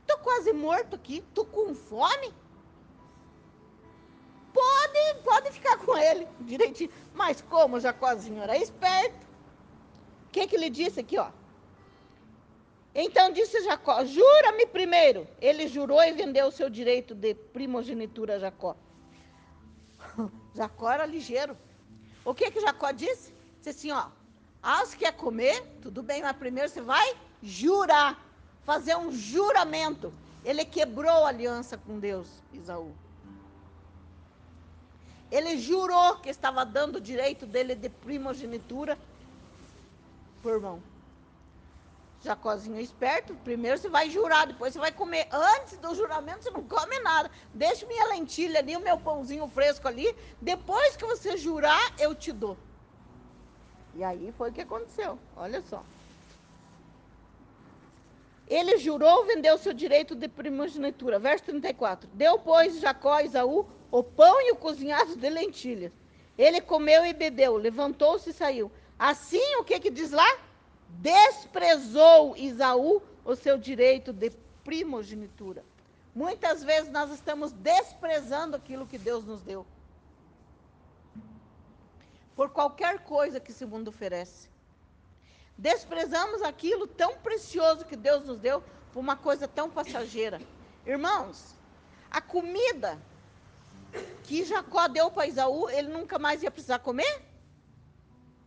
[0.00, 2.34] Estou quase morto aqui, estou com fome.
[4.52, 6.90] Pode, pode ficar com ele direitinho.
[7.14, 9.26] Mas como Jacózinho era esperto,
[10.26, 11.30] o que, que ele disse aqui, ó?
[12.94, 15.26] Então disse Jacó: Jura-me primeiro.
[15.40, 18.76] Ele jurou e vendeu o seu direito de primogenitura a Jacó.
[20.54, 21.56] Jacó era ligeiro.
[22.24, 23.32] O que que Jacó disse?
[23.58, 24.06] Disse assim, ó,
[24.62, 25.62] ah, você quer comer?
[25.80, 28.22] Tudo bem, mas primeiro você vai jurar,
[28.64, 30.12] fazer um juramento.
[30.44, 32.92] Ele quebrou a aliança com Deus, Isaú.
[35.30, 38.98] Ele jurou que estava dando o direito dele de primogenitura
[40.42, 40.82] por irmão.
[42.22, 45.26] Jacózinho é esperto, primeiro você vai jurar, depois você vai comer.
[45.32, 47.30] Antes do juramento você não come nada.
[47.54, 50.14] Deixa minha lentilha ali, o meu pãozinho fresco ali.
[50.40, 52.58] Depois que você jurar, eu te dou.
[53.94, 55.18] E aí foi o que aconteceu.
[55.36, 55.82] Olha só.
[58.50, 61.18] Ele jurou vendeu seu direito de primogenitura.
[61.18, 62.10] Verso 34.
[62.12, 65.92] Deu, pois, Jacó a Isaú o pão e o cozinhado de lentilhas.
[66.36, 68.70] Ele comeu e bebeu, levantou-se e saiu.
[68.98, 70.28] Assim, o que que diz lá?
[70.98, 74.30] desprezou Isaú o seu direito de
[74.64, 75.64] primogenitura.
[76.14, 79.64] Muitas vezes nós estamos desprezando aquilo que Deus nos deu.
[82.34, 84.48] Por qualquer coisa que esse mundo oferece.
[85.68, 90.40] Desprezamos aquilo tão precioso que Deus nos deu por uma coisa tão passageira.
[90.86, 91.54] Irmãos,
[92.10, 92.98] a comida
[94.24, 97.14] que Jacó deu para Isaú, ele nunca mais ia precisar comer?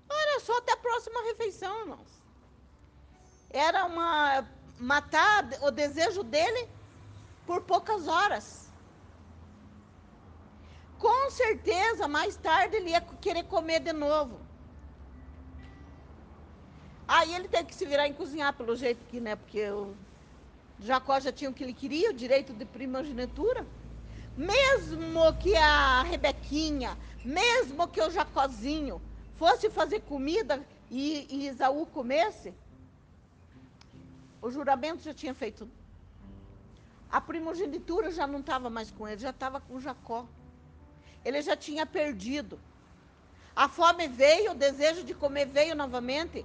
[0.09, 2.23] Era só até a próxima refeição, irmãos
[3.53, 4.45] era uma
[4.79, 6.67] matar o desejo dele
[7.45, 8.67] por poucas horas.
[10.97, 14.42] Com certeza, mais tarde ele ia querer comer de novo.
[17.07, 19.35] Aí ele teve que se virar em cozinhar, pelo jeito que, né?
[19.35, 19.95] Porque o
[20.79, 23.65] Jacó já tinha o que ele queria, o direito de primogenitura.
[24.35, 29.01] Mesmo que a Rebequinha, mesmo que o Jacózinho
[29.35, 32.53] fosse fazer comida e, e Isaú comesse,
[34.41, 35.69] o juramento já tinha feito.
[37.11, 40.25] A primogenitura já não estava mais com ele, já estava com Jacó.
[41.23, 42.59] Ele já tinha perdido.
[43.55, 46.43] A fome veio, o desejo de comer veio novamente,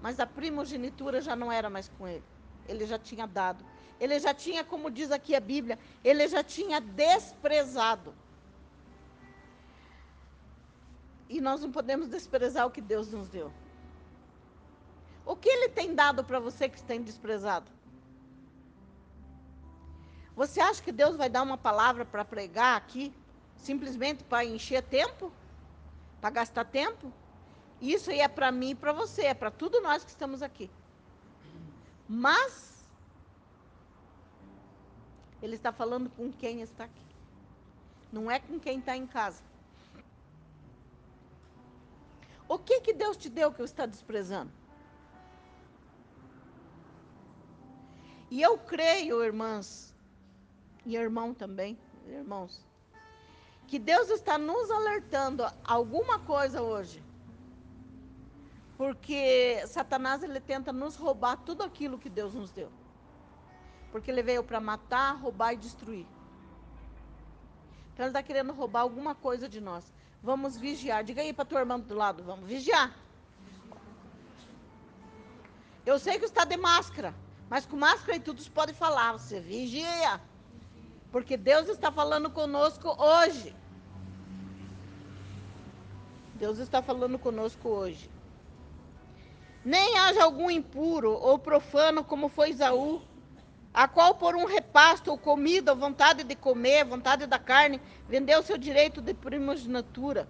[0.00, 2.24] mas a primogenitura já não era mais com ele.
[2.66, 3.64] Ele já tinha dado.
[3.98, 8.14] Ele já tinha, como diz aqui a Bíblia, ele já tinha desprezado.
[11.28, 13.52] E nós não podemos desprezar o que Deus nos deu.
[15.24, 17.70] O que ele tem dado para você que tem desprezado?
[20.34, 23.12] Você acha que Deus vai dar uma palavra para pregar aqui,
[23.56, 25.30] simplesmente para encher tempo?
[26.20, 27.12] Para gastar tempo?
[27.80, 30.70] Isso aí é para mim e para você, é para tudo nós que estamos aqui.
[32.08, 32.84] Mas,
[35.42, 37.06] Ele está falando com quem está aqui.
[38.12, 39.42] Não é com quem está em casa.
[42.48, 44.52] O que, que Deus te deu que você está desprezando?
[48.30, 49.94] E eu creio, irmãs,
[50.84, 52.64] e irmão também, irmãos,
[53.66, 57.02] que Deus está nos alertando alguma coisa hoje.
[58.80, 62.72] Porque Satanás ele tenta nos roubar tudo aquilo que Deus nos deu.
[63.92, 66.06] Porque ele veio para matar, roubar e destruir.
[67.92, 69.92] Então ele está querendo roubar alguma coisa de nós.
[70.22, 71.04] Vamos vigiar.
[71.04, 72.96] Diga aí para tua irmã do lado, vamos vigiar.
[75.84, 77.14] Eu sei que está de máscara.
[77.50, 79.12] Mas com máscara e tudo, pode falar.
[79.12, 80.18] Você vigia.
[81.12, 83.54] Porque Deus está falando conosco hoje.
[86.36, 88.19] Deus está falando conosco hoje.
[89.64, 93.02] Nem haja algum impuro ou profano, como foi Isaú,
[93.74, 98.42] a qual por um repasto ou comida, ou vontade de comer, vontade da carne, vendeu
[98.42, 100.26] seu direito de primogenitura.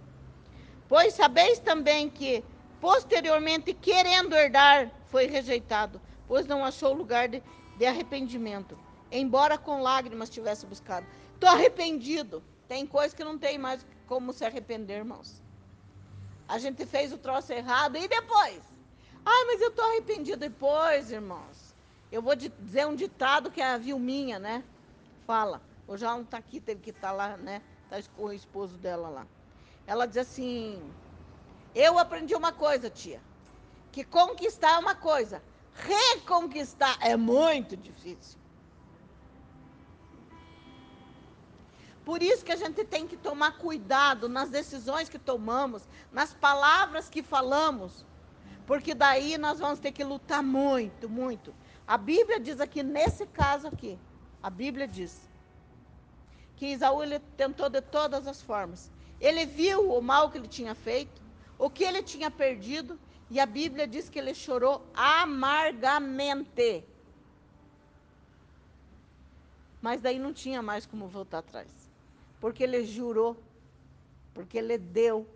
[0.88, 2.44] Pois sabeis também que,
[2.80, 7.42] posteriormente, querendo herdar, foi rejeitado, pois não achou lugar de,
[7.78, 8.76] de arrependimento,
[9.12, 11.06] embora com lágrimas tivesse buscado.
[11.34, 12.42] Estou arrependido.
[12.68, 15.40] Tem coisa que não tem mais como se arrepender, irmãos.
[16.46, 18.69] A gente fez o troço errado e depois?
[19.24, 21.74] Ai, mas eu estou arrependido depois, irmãos.
[22.10, 24.64] Eu vou dizer um ditado que a Vilminha, né?
[25.26, 25.62] Fala.
[25.86, 27.62] O João não está aqui, teve que estar tá lá, né?
[27.84, 29.26] Está com o esposo dela lá.
[29.86, 30.80] Ela diz assim:
[31.74, 33.20] Eu aprendi uma coisa, tia.
[33.90, 35.42] Que conquistar é uma coisa,
[35.74, 38.38] reconquistar é muito difícil.
[42.04, 47.08] Por isso que a gente tem que tomar cuidado nas decisões que tomamos, nas palavras
[47.08, 48.04] que falamos,
[48.70, 51.52] porque daí nós vamos ter que lutar muito, muito.
[51.84, 53.98] A Bíblia diz aqui, nesse caso aqui,
[54.40, 55.28] a Bíblia diz
[56.54, 58.88] que Isaú ele tentou de todas as formas.
[59.20, 61.20] Ele viu o mal que ele tinha feito,
[61.58, 62.96] o que ele tinha perdido,
[63.28, 66.84] e a Bíblia diz que ele chorou amargamente.
[69.82, 71.90] Mas daí não tinha mais como voltar atrás.
[72.38, 73.36] Porque ele jurou,
[74.32, 75.26] porque ele deu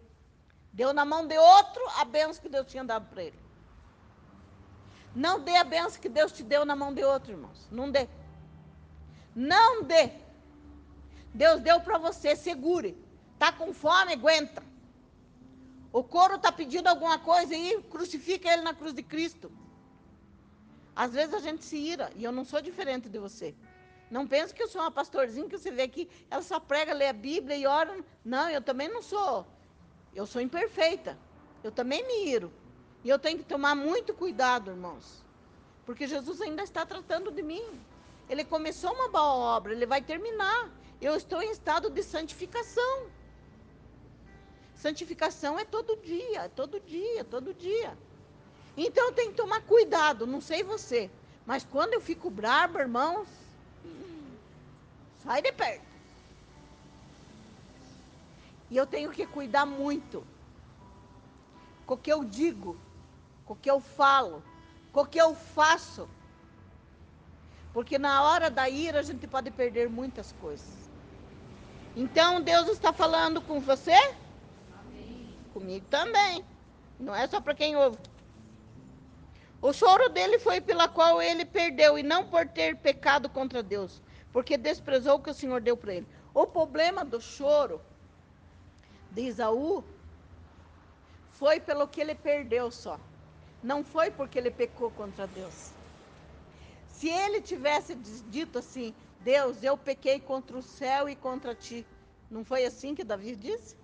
[0.75, 3.39] Deu na mão de outro a benção que Deus tinha dado para ele.
[5.15, 7.69] Não dê a benção que Deus te deu na mão de outro, irmãos.
[7.71, 8.09] Não dê.
[9.35, 10.11] Não dê.
[11.33, 12.99] Deus deu para você, segure.
[13.35, 14.63] Está com fome, aguenta.
[15.93, 19.53] O couro está pedindo alguma coisa e crucifica ele na cruz de Cristo.
[20.97, 23.55] Às vezes a gente se ira, e eu não sou diferente de você.
[24.11, 27.07] Não pense que eu sou uma pastorzinha que você vê aqui, ela só prega, lê
[27.09, 27.97] a Bíblia e ora.
[28.25, 29.47] Não, eu também não sou
[30.15, 31.19] eu sou imperfeita.
[31.63, 32.53] Eu também me iro.
[33.03, 35.25] E eu tenho que tomar muito cuidado, irmãos.
[35.85, 37.65] Porque Jesus ainda está tratando de mim.
[38.29, 40.71] Ele começou uma boa obra, ele vai terminar.
[41.01, 43.07] Eu estou em estado de santificação.
[44.77, 47.97] Santificação é todo dia, todo dia, todo dia.
[48.77, 51.11] Então eu tenho que tomar cuidado, não sei você.
[51.47, 53.29] Mas quando eu fico brava, irmãos,
[55.23, 55.94] sai de perto.
[58.75, 60.27] E eu tenho que cuidar muito
[61.87, 62.77] com o que eu digo,
[63.45, 64.43] com o que eu falo,
[64.93, 66.09] com o que eu faço.
[67.73, 70.91] Porque na hora da ira a gente pode perder muitas coisas.
[71.95, 73.95] Então Deus está falando com você?
[74.81, 75.33] Amém.
[75.53, 76.45] Comigo também.
[76.99, 77.97] Não é só para quem ouve.
[79.63, 84.03] O choro dele foi pela qual ele perdeu e não por ter pecado contra Deus,
[84.33, 86.09] porque desprezou o que o Senhor deu para ele.
[86.35, 87.81] O problema do choro
[89.15, 89.85] de Isaú
[91.31, 92.99] foi pelo que ele perdeu só.
[93.63, 95.71] Não foi porque ele pecou contra Deus.
[96.89, 101.87] Se ele tivesse dito assim, Deus, eu pequei contra o céu e contra ti.
[102.31, 103.77] Não foi assim que Davi disse?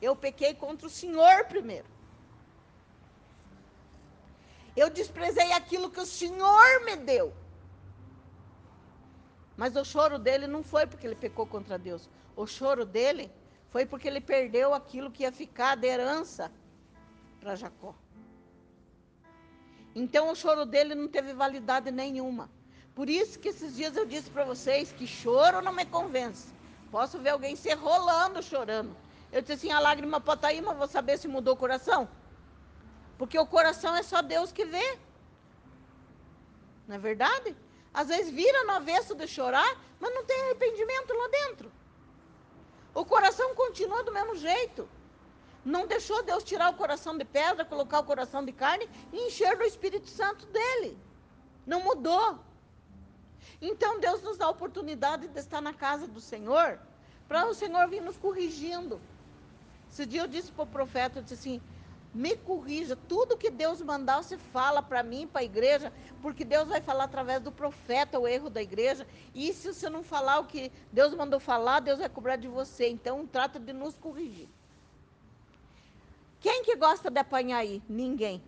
[0.00, 1.86] Eu pequei contra o Senhor primeiro.
[4.76, 7.32] Eu desprezei aquilo que o Senhor me deu.
[9.56, 12.10] Mas o choro dele não foi porque ele pecou contra Deus.
[12.34, 13.30] O choro dele
[13.76, 16.50] foi porque ele perdeu aquilo que ia ficar de herança
[17.38, 17.94] para Jacó.
[19.94, 22.48] Então o choro dele não teve validade nenhuma.
[22.94, 26.48] Por isso que esses dias eu disse para vocês que choro não me convence.
[26.90, 28.96] Posso ver alguém se rolando chorando.
[29.30, 32.08] Eu disse assim, a lágrima pode estar aí, mas vou saber se mudou o coração.
[33.18, 34.98] Porque o coração é só Deus que vê.
[36.88, 37.54] Não é verdade?
[37.92, 41.70] Às vezes vira no avesso de chorar, mas não tem arrependimento lá dentro.
[43.00, 44.88] O coração continua do mesmo jeito.
[45.62, 49.54] Não deixou Deus tirar o coração de pedra, colocar o coração de carne e encher
[49.54, 50.98] do Espírito Santo dele.
[51.66, 52.38] Não mudou.
[53.60, 56.78] Então Deus nos dá a oportunidade de estar na casa do Senhor,
[57.28, 58.98] para o Senhor vir nos corrigindo.
[59.90, 61.60] Esse dia eu disse para o profeta, eu disse assim,
[62.16, 62.96] me corrija.
[62.96, 67.04] Tudo que Deus mandar, você fala para mim, para a igreja, porque Deus vai falar
[67.04, 69.06] através do profeta o erro da igreja.
[69.34, 72.88] E se você não falar o que Deus mandou falar, Deus vai cobrar de você.
[72.88, 74.48] Então, trata de nos corrigir.
[76.40, 77.82] Quem que gosta de apanhar aí?
[77.88, 78.42] Ninguém.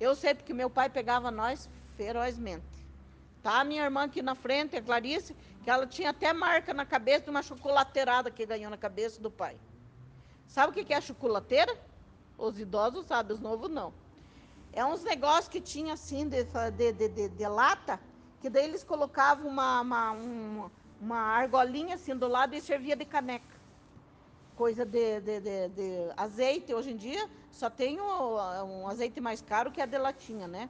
[0.00, 2.64] Eu sei porque meu pai pegava nós ferozmente.
[3.40, 7.24] Tá minha irmã aqui na frente, a Clarice, que ela tinha até marca na cabeça
[7.24, 9.56] de uma chocolateirada que ganhou na cabeça do pai.
[10.52, 11.74] Sabe o que é chocolateira?
[12.36, 13.90] Os idosos sabem, os novos não.
[14.70, 17.98] É uns negócios que tinha assim de, de, de, de, lata,
[18.38, 23.06] que daí eles colocavam uma, uma, uma, uma, argolinha assim do lado e servia de
[23.06, 23.56] caneca.
[24.54, 25.40] Coisa de, de,
[26.18, 28.34] azeite, hoje em dia só tem um,
[28.82, 30.68] um azeite mais caro que a de latinha, né?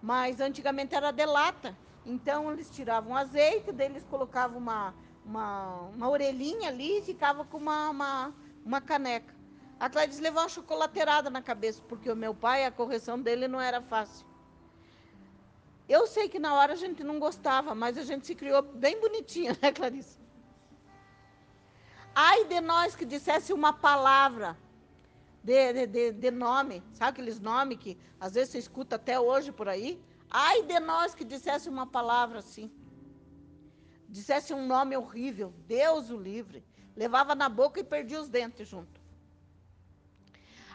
[0.00, 1.76] Mas antigamente era de lata.
[2.06, 4.94] Então eles tiravam azeite, daí eles colocavam uma,
[5.26, 8.34] uma, uma orelhinha ali e ficava com uma, uma
[8.64, 9.34] uma caneca.
[9.78, 13.60] A Gladys levou uma chocolateirada na cabeça, porque o meu pai, a correção dele não
[13.60, 14.26] era fácil.
[15.88, 19.00] Eu sei que na hora a gente não gostava, mas a gente se criou bem
[19.00, 20.18] bonitinha, né, Clarice?
[22.14, 24.56] Ai de nós que dissesse uma palavra
[25.42, 29.50] de, de, de, de nome, sabe aqueles nomes que às vezes você escuta até hoje
[29.50, 30.00] por aí?
[30.30, 32.70] Ai de nós que dissesse uma palavra assim.
[34.08, 36.64] Dissesse um nome horrível, Deus o livre.
[36.96, 39.00] Levava na boca e perdia os dentes junto.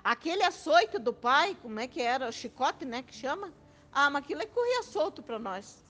[0.03, 2.29] Aquele açoite do pai, como é que era?
[2.29, 3.51] O chicote, né, que chama?
[3.91, 5.83] Ah, mas aquilo é corria solto para nós.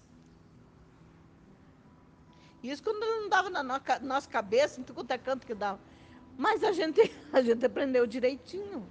[2.63, 5.79] Isso quando não dava na nossa cabeça, em tudo é canto que dava.
[6.37, 7.01] Mas a gente,
[7.31, 8.87] a gente aprendeu direitinho.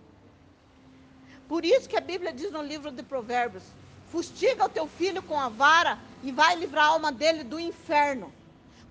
[1.48, 3.64] Por isso que a Bíblia diz no livro de Provérbios:
[4.10, 8.32] fustiga o teu filho com a vara e vai livrar a alma dele do inferno.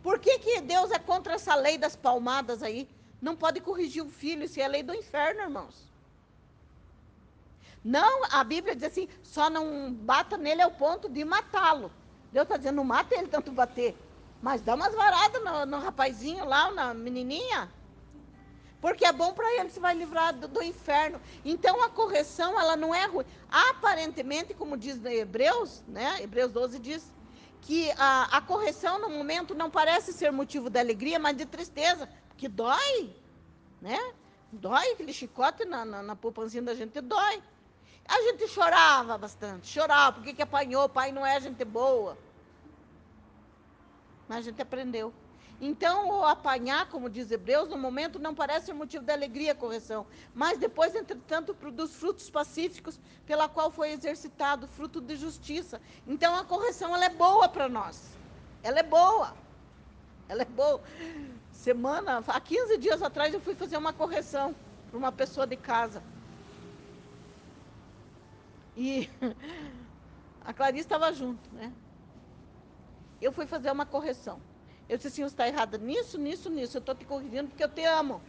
[0.04, 2.90] Por que, que Deus é contra essa lei das palmadas aí?
[3.22, 5.90] Não pode corrigir o filho, se é a lei do inferno, irmãos.
[7.82, 11.90] Não, a Bíblia diz assim, só não bata nele ao ponto de matá-lo.
[12.34, 13.96] Deus está dizendo, não mata ele tanto bater.
[14.42, 17.72] Mas dá umas varadas no, no rapazinho lá, na menininha.
[18.82, 21.22] Porque é bom para ele, se vai livrar do, do, inferno.
[21.46, 23.26] Então a correção, ela não é ruim.
[23.50, 26.22] Aparentemente, como diz Hebreus, né?
[26.22, 27.14] Hebreus 12 diz
[27.64, 32.10] que a, a correção no momento não parece ser motivo de alegria, mas de tristeza.
[32.28, 33.16] Porque dói,
[33.82, 33.98] né?
[34.52, 37.42] Dói aquele chicote na, na, na da gente, dói.
[38.06, 42.18] A gente chorava bastante, chorava, porque que apanhou, pai não é gente boa.
[44.28, 45.14] Mas a gente aprendeu.
[45.62, 49.56] Então, o apanhar, como diz Hebreus, no momento não parece ser motivo de alegria a
[49.56, 55.80] correção, mas depois, entretanto, produz frutos pacíficos, pela qual foi exercitado fruto de justiça.
[56.06, 58.10] Então, a correção ela é boa para nós.
[58.62, 59.34] Ela é boa.
[60.28, 60.82] Ela é boa.
[61.52, 64.54] Semana, há 15 dias atrás, eu fui fazer uma correção
[64.90, 66.04] para uma pessoa de casa.
[68.76, 69.10] E
[70.44, 71.72] a Clarice estava junto, né?
[73.22, 74.42] Eu fui fazer uma correção.
[74.90, 76.78] Eu disse assim, você está errada nisso, nisso, nisso.
[76.78, 78.22] Eu estou te corrigindo porque eu te amo.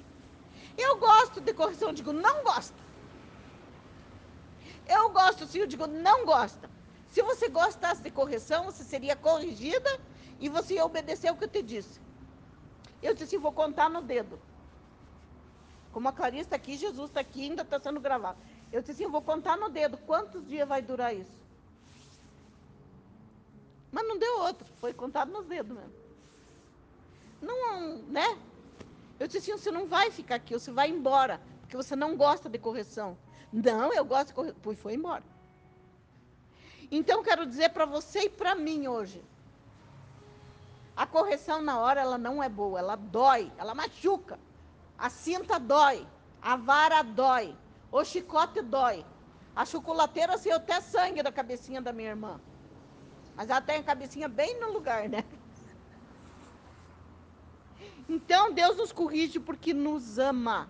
[0.76, 2.74] Eu gosto de correção, eu digo, não gosto.
[4.86, 6.70] Eu gosto sim, eu digo, não gosta.
[7.08, 10.00] Se você gostasse de correção, você seria corrigida
[10.40, 12.00] e você ia obedecer o que eu te disse.
[13.02, 14.38] Eu disse assim, vou contar no dedo.
[15.92, 18.38] Como a Clarice está aqui, Jesus está aqui, ainda está sendo gravado.
[18.72, 19.96] Eu disse assim, vou contar no dedo.
[19.98, 21.38] Quantos dias vai durar isso?
[23.92, 24.66] Mas não deu outro.
[24.80, 26.03] Foi contado nos dedos mesmo.
[27.44, 28.38] Não, né?
[29.18, 31.40] Eu disse assim, você não vai ficar aqui, você vai embora.
[31.60, 33.16] Porque você não gosta de correção.
[33.52, 34.60] Não, eu gosto de correção.
[34.62, 35.22] Pois foi embora.
[36.90, 39.22] Então, quero dizer para você e para mim hoje.
[40.96, 42.78] A correção na hora, ela não é boa.
[42.78, 44.38] Ela dói, ela machuca.
[44.96, 46.06] A cinta dói.
[46.40, 47.56] A vara dói.
[47.90, 49.04] O chicote dói.
[49.56, 52.40] A chocolateira saiu até sangue da cabecinha da minha irmã.
[53.36, 55.24] Mas ela tem a cabecinha bem no lugar, né?
[58.08, 60.68] Então Deus nos corrige porque nos ama.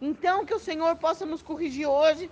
[0.00, 2.30] Então que o Senhor possa nos corrigir hoje,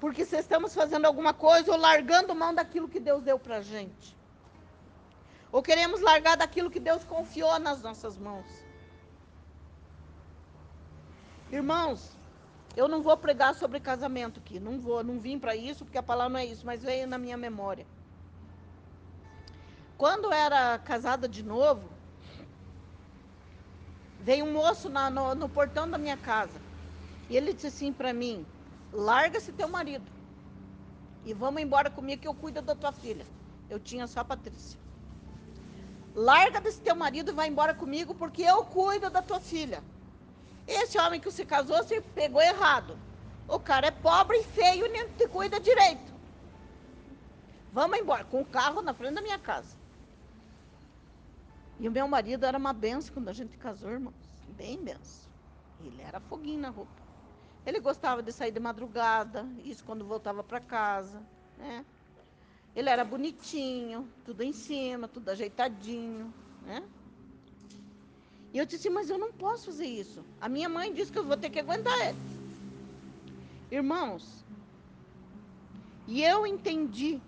[0.00, 4.16] porque se estamos fazendo alguma coisa ou largando mão daquilo que Deus deu para gente.
[5.50, 8.46] Ou queremos largar daquilo que Deus confiou nas nossas mãos.
[11.50, 12.16] Irmãos,
[12.74, 16.02] eu não vou pregar sobre casamento aqui, não vou, não vim para isso, porque a
[16.02, 17.86] palavra não é isso, mas veio na minha memória.
[19.98, 21.90] Quando era casada de novo,
[24.22, 26.60] veio um moço na, no, no portão da minha casa.
[27.28, 28.46] E ele disse assim para mim:
[28.92, 30.10] larga-se teu marido
[31.24, 33.26] e vamos embora comigo que eu cuido da tua filha.
[33.68, 34.78] Eu tinha só a Patrícia.
[36.14, 39.82] Larga desse teu marido e vai embora comigo porque eu cuido da tua filha.
[40.66, 42.98] Esse homem que se casou, você pegou errado.
[43.48, 46.12] O cara é pobre e feio e nem te cuida direito.
[47.72, 49.81] Vamos embora, com o carro na frente da minha casa.
[51.78, 54.14] E o meu marido era uma benção quando a gente casou, irmãos.
[54.56, 55.30] Bem benção.
[55.84, 57.02] Ele era foguinho na roupa.
[57.64, 61.22] Ele gostava de sair de madrugada, isso quando voltava para casa,
[61.56, 61.84] né?
[62.74, 66.82] Ele era bonitinho, tudo em cima, tudo ajeitadinho, né?
[68.52, 70.24] E eu disse, mas eu não posso fazer isso.
[70.40, 72.18] A minha mãe disse que eu vou ter que aguentar ele.
[73.70, 74.44] Irmãos,
[76.06, 77.20] e eu entendi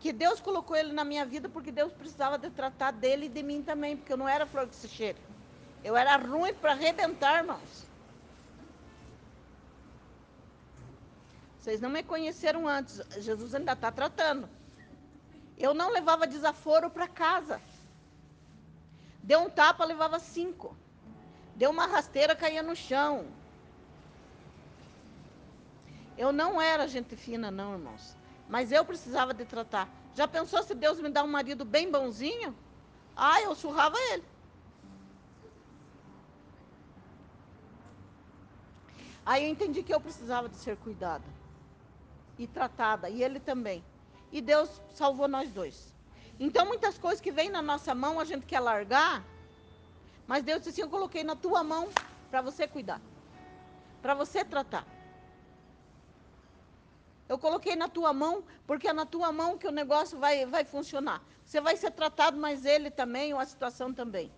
[0.00, 3.42] que Deus colocou ele na minha vida porque Deus precisava de tratar dele e de
[3.42, 5.18] mim também, porque eu não era flor que se cheira.
[5.84, 7.86] Eu era ruim para arrebentar, irmãos.
[11.58, 13.02] Vocês não me conheceram antes.
[13.18, 14.48] Jesus ainda está tratando.
[15.58, 17.60] Eu não levava desaforo para casa.
[19.22, 20.74] Deu um tapa, levava cinco.
[21.54, 23.26] Deu uma rasteira, caía no chão.
[26.16, 28.16] Eu não era gente fina, não, irmãos.
[28.50, 29.88] Mas eu precisava de tratar.
[30.12, 32.54] Já pensou se Deus me dá um marido bem bonzinho?
[33.16, 34.24] Ah, eu surrava ele.
[39.24, 41.24] Aí eu entendi que eu precisava de ser cuidada
[42.36, 43.84] e tratada, e ele também.
[44.32, 45.94] E Deus salvou nós dois.
[46.38, 49.22] Então, muitas coisas que vêm na nossa mão, a gente quer largar,
[50.26, 51.88] mas Deus disse assim: Eu coloquei na tua mão
[52.30, 53.00] para você cuidar,
[54.02, 54.84] para você tratar.
[57.30, 60.64] Eu coloquei na tua mão, porque é na tua mão que o negócio vai, vai
[60.64, 61.22] funcionar.
[61.44, 64.32] Você vai ser tratado, mas ele também, ou a situação também.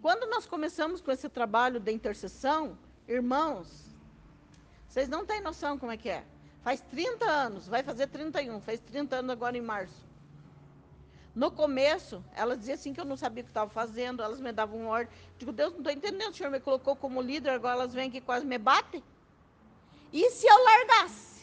[0.00, 2.78] Quando nós começamos com esse trabalho de intercessão,
[3.08, 3.96] irmãos,
[4.86, 6.24] vocês não têm noção como é que é.
[6.62, 10.06] Faz 30 anos, vai fazer 31, faz 30 anos agora em março.
[11.34, 14.52] No começo, elas diziam assim que eu não sabia o que estava fazendo, elas me
[14.52, 15.12] davam ordem.
[15.38, 18.20] Digo, Deus, não estou entendendo, o senhor me colocou como líder, agora elas vêm aqui
[18.20, 19.02] quase me batem.
[20.12, 21.35] E se eu largasse?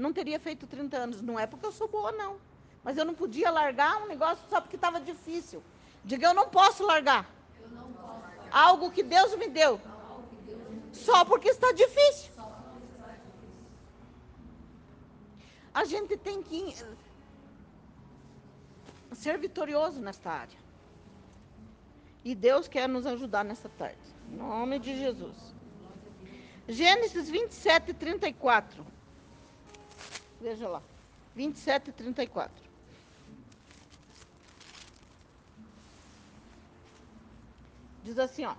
[0.00, 1.20] Não teria feito 30 anos.
[1.20, 2.38] Não é porque eu sou boa, não.
[2.82, 5.62] Mas eu não podia largar um negócio só porque estava difícil.
[6.04, 7.28] Diga, eu não posso largar.
[7.70, 8.48] Não posso largar.
[8.50, 9.78] Algo que Deus me deu.
[10.92, 12.32] Só porque está difícil.
[15.74, 16.74] A gente tem que
[19.12, 20.58] ser vitorioso nesta área.
[22.24, 24.00] E Deus quer nos ajudar nessa tarde.
[24.30, 25.36] Em nome de Jesus.
[26.66, 28.99] Gênesis 27, 34.
[30.40, 30.82] Veja lá.
[31.34, 32.50] 27, 34.
[38.02, 38.54] Diz assim, ó.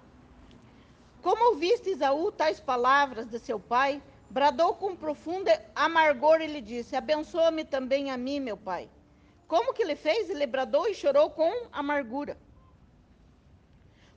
[1.22, 6.96] Como ouviste Isaú tais palavras de seu pai, bradou com profundo amargor e lhe disse:
[6.96, 8.90] Abençoa-me também a mim, meu pai.
[9.48, 10.30] Como que ele fez?
[10.30, 12.38] Ele bradou e chorou com amargura.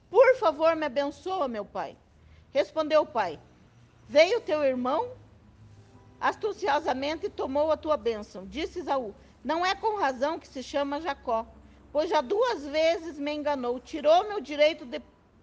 [0.08, 1.96] Por favor, me abençoa, meu pai.
[2.52, 3.38] Respondeu o pai:
[4.08, 5.10] Veio teu irmão
[6.24, 8.46] astuciosamente tomou a tua bênção.
[8.46, 9.14] Disse Isaú:
[9.44, 11.46] Não é com razão que se chama Jacó,
[11.92, 15.02] pois já duas vezes me enganou, tirou meu direito de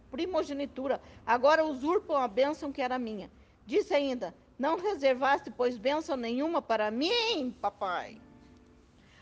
[0.10, 1.00] primogenitura.
[1.24, 3.30] Agora usurpam a bênção que era minha.
[3.64, 8.20] Disse ainda: Não reservaste, pois, bênção nenhuma para mim, papai.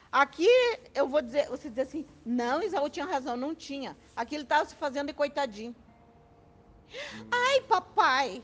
[0.10, 0.50] Aqui
[0.96, 3.96] eu vou dizer, você diz assim, não, Isaú tinha razão, não tinha.
[4.16, 5.76] Aqui ele estava se fazendo de coitadinho.
[7.30, 8.42] Ai, papai.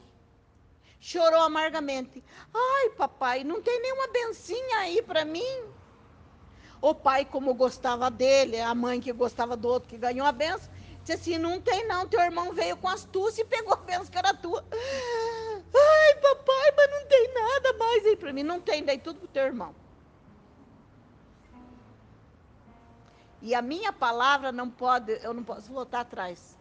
[1.06, 2.24] Chorou amargamente.
[2.52, 5.64] Ai, papai, não tem nenhuma bencinha aí para mim.
[6.82, 10.68] O pai, como gostava dele, a mãe que gostava do outro que ganhou a benção,
[11.04, 14.18] Disse assim, não tem não, teu irmão veio com astúcia e pegou a bênção que
[14.18, 14.66] era tua.
[14.72, 18.42] Ai, papai, mas não tem nada mais aí para mim.
[18.42, 19.76] Não tem, dei tudo pro teu irmão.
[23.44, 26.58] E a minha palavra não pode, eu não posso voltar atrás.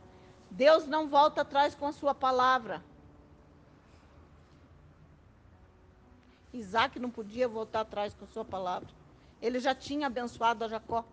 [0.50, 2.84] Deus não volta atrás com a sua palavra.
[6.54, 8.88] Isaac não podia voltar atrás com sua palavra.
[9.42, 11.04] Ele já tinha abençoado a Jacó.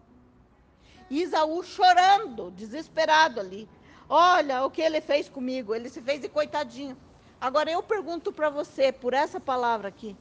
[1.10, 3.68] Isaú chorando, desesperado ali.
[4.08, 6.96] Olha o que ele fez comigo, ele se fez de coitadinho.
[7.40, 10.16] Agora eu pergunto para você, por essa palavra aqui.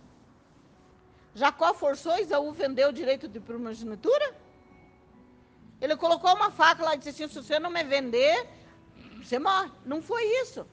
[1.35, 4.35] Jacó forçou Isaú vender o direito de primogenitura?
[5.81, 8.49] Ele colocou uma faca lá e disse assim: se você não me vender,
[9.23, 9.71] você morre.
[9.85, 10.67] Não foi isso.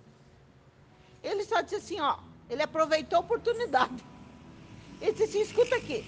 [1.21, 2.17] Ele só disse assim: ó,
[2.49, 4.03] ele aproveitou a oportunidade.
[5.01, 6.03] Ele disse assim: escuta aqui.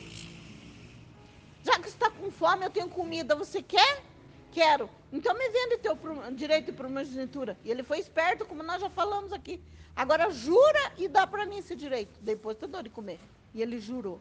[1.64, 3.36] Já que você está com fome, eu tenho comida.
[3.36, 4.04] Você quer?
[4.52, 4.90] Quero.
[5.12, 5.98] Então me vende teu
[6.34, 7.58] direito de primogenitura.
[7.64, 9.62] E ele foi esperto, como nós já falamos aqui.
[9.96, 12.20] Agora jura e dá para mim esse direito.
[12.22, 13.20] Depois tu dou de comer.
[13.54, 14.20] E ele jurou.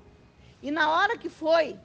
[0.62, 1.78] E na hora que foi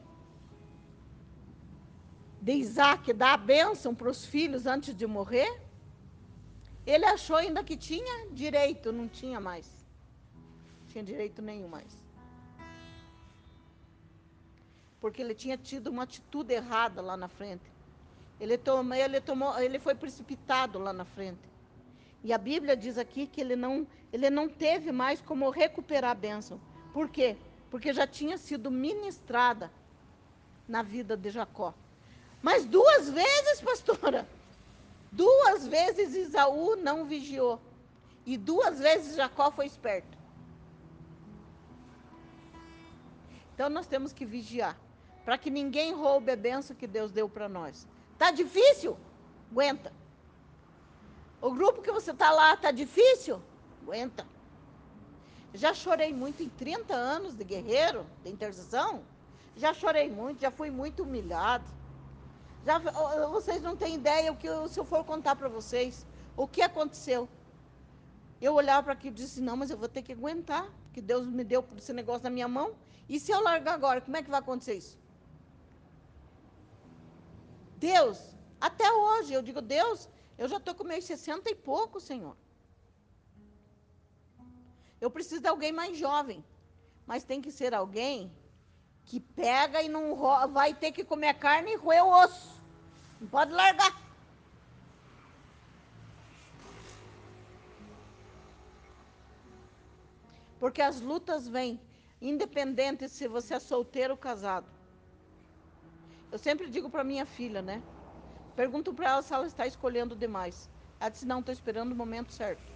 [2.42, 5.62] de Isaac dar a bênção para os filhos antes de morrer,
[6.86, 9.68] ele achou ainda que tinha direito, não tinha mais.
[10.82, 12.03] Não tinha direito nenhum mais
[15.04, 17.70] porque ele tinha tido uma atitude errada lá na frente.
[18.40, 21.42] Ele tomou, ele tomou, ele foi precipitado lá na frente.
[22.24, 26.16] E a Bíblia diz aqui que ele não, ele não teve mais como recuperar a
[26.16, 26.58] bênção.
[26.94, 27.36] Por quê?
[27.70, 29.70] Porque já tinha sido ministrada
[30.70, 31.74] na vida de Jacó.
[32.42, 34.26] Mas duas vezes, pastora,
[35.12, 37.60] duas vezes Isaú não vigiou.
[38.26, 40.18] E duas vezes Jacó foi esperto.
[43.54, 44.82] Então nós temos que vigiar
[45.26, 47.88] para que ninguém roube a benção que Deus deu para nós.
[48.18, 48.98] Tá difícil?
[49.52, 49.92] Aguenta.
[51.42, 53.42] O grupo que você está lá tá difícil?
[53.82, 54.26] Aguenta.
[55.54, 59.04] Já chorei muito em 30 anos de guerreiro, de intercessão.
[59.56, 61.66] Já chorei muito, já fui muito humilhado.
[62.66, 62.80] Já,
[63.30, 67.30] vocês não têm ideia o que se eu for contar para vocês o que aconteceu.
[68.42, 71.28] Eu olhava para aquilo e disse: Não, mas eu vou ter que aguentar, porque Deus
[71.28, 72.74] me deu esse negócio na minha mão.
[73.08, 74.98] E se eu largar agora, como é que vai acontecer isso?
[77.92, 78.18] Deus,
[78.62, 80.08] até hoje, eu digo: Deus,
[80.38, 82.36] eu já estou com meus 60 e pouco, Senhor.
[85.02, 86.40] Eu preciso de alguém mais jovem.
[87.06, 88.32] Mas tem que ser alguém
[89.08, 90.06] que pega e não
[90.54, 92.62] vai ter que comer carne e roer o osso.
[93.20, 93.94] Não pode largar.
[100.58, 101.82] Porque as lutas vêm,
[102.22, 104.72] independente se você é solteiro ou casado.
[106.34, 107.80] Eu sempre digo para minha filha, né?
[108.56, 110.68] Pergunto para ela se ela está escolhendo demais.
[111.00, 112.74] Ela disse: Não, estou esperando o momento certo.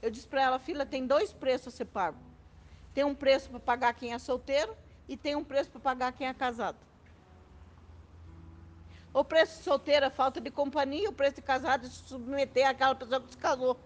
[0.00, 2.18] Eu disse para ela, filha, tem dois preços a ser pago.
[2.94, 4.74] Tem um preço para pagar quem é solteiro
[5.06, 6.78] e tem um preço para pagar quem é casado.
[9.12, 12.66] O preço de solteiro é falta de companhia, o preço de casado é se submeter
[12.66, 13.78] àquela pessoa que se casou.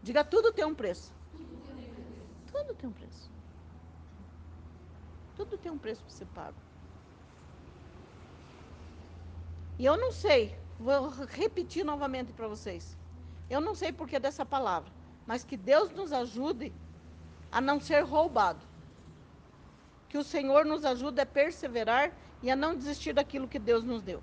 [0.00, 1.21] Diga, tudo tem um preço.
[2.52, 3.30] Tudo tem um preço.
[5.36, 6.56] Tudo tem um preço para ser pago.
[9.78, 12.96] E eu não sei Vou repetir novamente para vocês.
[13.48, 14.90] Eu não sei porquê dessa palavra,
[15.24, 16.72] mas que Deus nos ajude
[17.52, 18.60] a não ser roubado.
[20.08, 24.02] Que o Senhor nos ajude a perseverar e a não desistir daquilo que Deus nos
[24.02, 24.20] deu.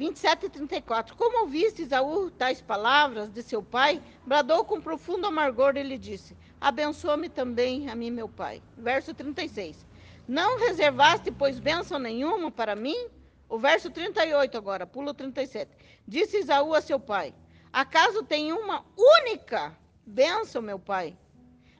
[0.00, 1.14] 27 e 34.
[1.14, 6.34] Como ouviste Isaú tais palavras de seu pai, bradou com profundo amargor e lhe disse:
[6.58, 8.62] Abençoa-me também a mim, meu pai.
[8.78, 9.84] Verso 36.
[10.26, 13.08] Não reservaste, pois, bênção nenhuma para mim?
[13.46, 15.70] O verso 38 agora, pulo 37.
[16.08, 17.34] Disse Isaú a seu pai:
[17.70, 19.76] Acaso tem uma única
[20.06, 21.14] bênção, meu pai?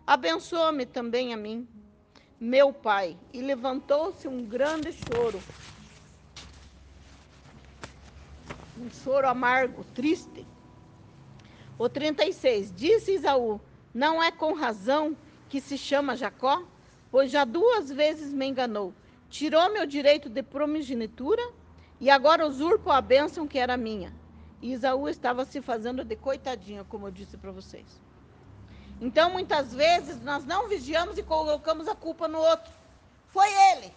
[0.07, 1.67] Abençoa-me também a mim,
[2.39, 3.17] meu pai.
[3.33, 5.41] E levantou-se um grande choro.
[8.81, 10.47] Um choro amargo, triste.
[11.79, 12.73] O 36.
[12.75, 13.61] Disse Isaú:
[13.93, 15.15] Não é com razão
[15.51, 16.63] que se chama Jacó?
[17.11, 18.95] Pois já duas vezes me enganou.
[19.29, 21.43] Tirou meu direito de primogenitura
[22.01, 24.15] e agora usurpo a bênção que era minha.
[24.63, 28.01] E Isaú estava se fazendo de coitadinha, como eu disse para vocês.
[28.99, 32.73] Então, muitas vezes, nós não vigiamos e colocamos a culpa no outro.
[33.29, 33.93] Foi ele.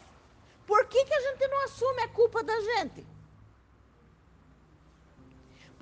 [0.68, 3.13] Por que, que a gente não assume a culpa da gente?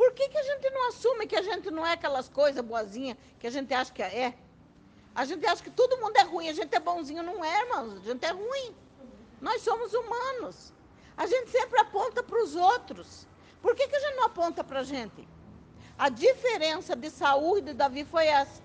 [0.02, 3.16] Por que, que a gente não assume que a gente não é aquelas coisas boazinhas
[3.40, 4.34] que a gente acha que é?
[5.14, 7.22] A gente acha que todo mundo é ruim, a gente é bonzinho.
[7.22, 7.98] Não é, irmãos.
[7.98, 8.76] A gente é ruim.
[9.40, 10.74] Nós somos humanos.
[11.16, 13.28] A gente sempre aponta para os outros.
[13.62, 15.28] Por que, que a gente não aponta para a gente?
[16.00, 18.60] A diferença de Saul e de Davi foi essa.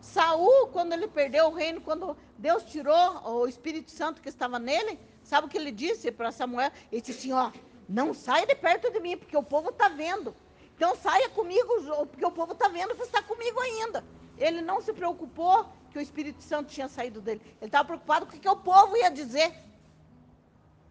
[0.00, 5.00] Saul, quando ele perdeu o reino, quando Deus tirou o Espírito Santo que estava nele,
[5.24, 6.70] sabe o que ele disse para Samuel?
[6.92, 7.50] Ele disse assim: ó,
[7.88, 10.34] não saia de perto de mim, porque o povo está vendo.
[10.74, 11.68] Então saia comigo,
[12.08, 14.04] porque o povo está vendo você está comigo ainda.
[14.36, 17.40] Ele não se preocupou que o Espírito Santo tinha saído dele.
[17.60, 19.54] Ele estava preocupado com o que o povo ia dizer.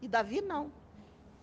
[0.01, 0.71] E Davi não.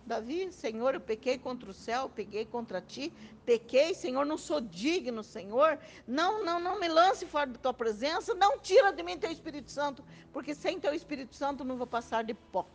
[0.05, 3.13] Davi, Senhor, eu pequei contra o céu, peguei contra ti,
[3.45, 5.79] pequei, Senhor, não sou digno, Senhor.
[6.05, 9.71] Não, não, não me lance fora da tua presença, não tira de mim teu Espírito
[9.71, 12.67] Santo, porque sem teu Espírito Santo não vou passar de pó.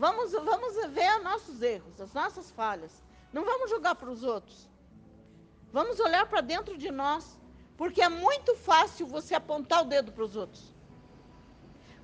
[0.00, 2.90] Vamos, vamos ver os nossos erros, as nossas falhas.
[3.34, 4.66] Não vamos julgar para os outros.
[5.70, 7.38] Vamos olhar para dentro de nós,
[7.76, 10.62] porque é muito fácil você apontar o dedo para os outros.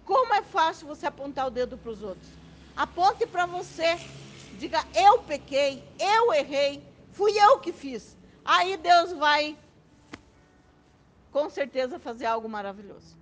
[0.05, 2.29] Como é fácil você apontar o dedo para os outros?
[2.77, 3.97] Aponte para você.
[4.59, 8.15] Diga, eu pequei, eu errei, fui eu que fiz.
[8.45, 9.59] Aí Deus vai,
[11.33, 13.17] com certeza, fazer algo maravilhoso.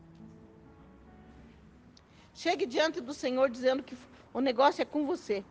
[2.34, 3.96] Chegue diante do Senhor dizendo que
[4.34, 5.44] o negócio é com você.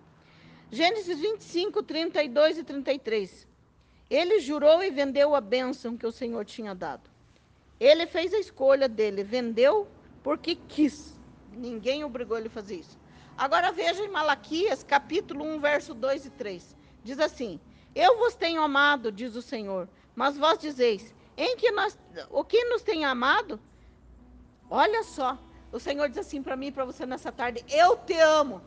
[0.70, 3.48] Gênesis 25, 32 e 33.
[4.10, 7.10] Ele jurou e vendeu a bênção que o Senhor tinha dado.
[7.80, 9.88] Ele fez a escolha dele, vendeu
[10.22, 11.18] porque quis.
[11.54, 13.00] Ninguém obrigou ele a fazer isso.
[13.38, 16.76] Agora veja em Malaquias, capítulo 1, verso 2 e 3.
[17.04, 17.60] Diz assim:
[17.96, 21.98] Eu vos tenho amado, diz o Senhor, mas vós dizeis: em que nós,
[22.30, 23.60] o que nos tem amado?
[24.70, 25.38] Olha só,
[25.72, 28.62] o Senhor diz assim para mim e para você nessa tarde: Eu te amo.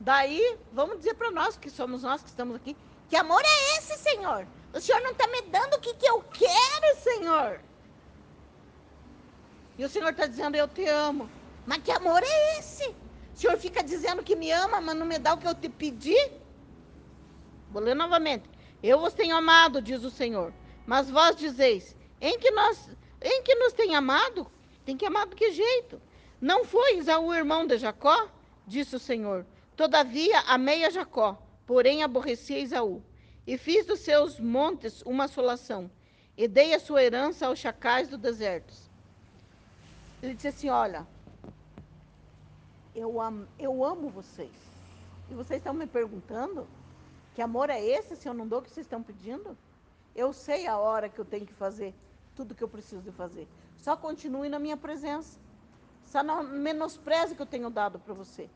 [0.00, 2.76] Daí, vamos dizer para nós, que somos nós que estamos aqui,
[3.08, 4.46] que amor é esse, Senhor?
[4.74, 7.60] O Senhor não está me dando o que, que eu quero, Senhor.
[9.78, 11.30] E o Senhor está dizendo: Eu te amo.
[11.66, 12.94] Mas que amor é esse?
[13.36, 15.68] O senhor fica dizendo que me ama, mas não me dá o que eu te
[15.68, 16.16] pedi?
[17.70, 18.48] Vou ler novamente.
[18.82, 20.54] Eu vos tenho amado, diz o Senhor.
[20.86, 22.88] Mas vós dizeis, em que nós,
[23.20, 24.50] em que nos tem amado?
[24.86, 26.00] Tem que amar do que jeito?
[26.40, 28.28] Não foi Isaú irmão de Jacó?
[28.66, 29.44] disse o Senhor.
[29.76, 33.02] Todavia amei a Jacó, porém aborreci a Esaú.
[33.46, 35.90] E fiz dos seus montes uma assolação,
[36.36, 38.74] e dei a sua herança aos chacais do deserto.
[40.22, 41.06] Ele disse assim: Olha,
[42.94, 44.50] eu amo, eu amo vocês.
[45.30, 46.66] E vocês estão me perguntando
[47.34, 49.56] que amor é esse se eu não dou o que vocês estão pedindo?
[50.14, 51.94] Eu sei a hora que eu tenho que fazer
[52.34, 53.46] tudo que eu preciso de fazer.
[53.76, 55.38] Só continue na minha presença.
[56.04, 58.48] Só não menospreze o que eu tenho dado para você.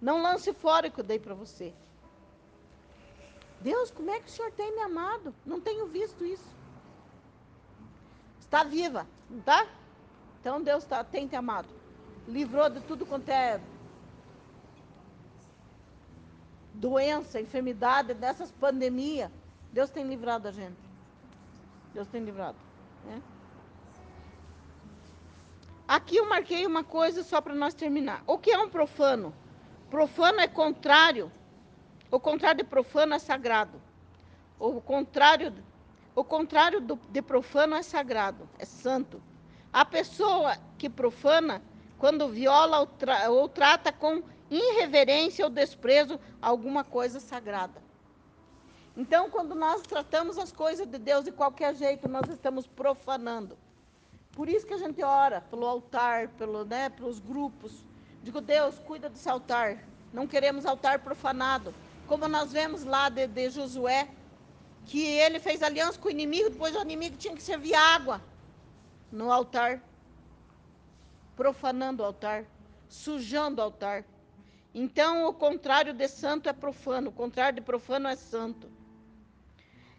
[0.00, 1.74] Não lance fora o que eu dei para você.
[3.60, 5.34] Deus, como é que o Senhor tem me amado?
[5.44, 6.56] Não tenho visto isso.
[8.38, 9.66] Está viva, não está?
[10.40, 11.68] Então Deus tá, tem te amado.
[12.26, 13.60] Livrou de tudo quanto é
[16.72, 19.30] doença, enfermidade, dessas pandemias.
[19.72, 20.78] Deus tem livrado a gente.
[21.92, 22.56] Deus tem livrado.
[23.04, 23.20] Né?
[25.86, 28.22] Aqui eu marquei uma coisa só para nós terminar.
[28.26, 29.34] O que é um profano?
[29.90, 31.32] Profano é contrário.
[32.10, 33.80] O contrário de profano é sagrado.
[34.58, 35.52] O contrário,
[36.14, 39.22] o contrário do, de profano é sagrado, é santo.
[39.72, 41.62] A pessoa que profana,
[41.98, 47.80] quando viola ou, tra, ou trata com irreverência ou desprezo alguma coisa sagrada.
[48.96, 53.56] Então, quando nós tratamos as coisas de Deus de qualquer jeito, nós estamos profanando.
[54.32, 57.87] Por isso que a gente ora pelo altar, pelo, né, pelos grupos.
[58.28, 59.82] Digo, Deus, cuida desse altar.
[60.12, 61.74] Não queremos altar profanado.
[62.06, 64.06] Como nós vemos lá de, de Josué,
[64.84, 68.20] que ele fez aliança com o inimigo, depois o inimigo tinha que servir água
[69.10, 69.82] no altar.
[71.36, 72.44] Profanando o altar,
[72.86, 74.04] sujando o altar.
[74.74, 78.70] Então, o contrário de santo é profano, o contrário de profano é santo.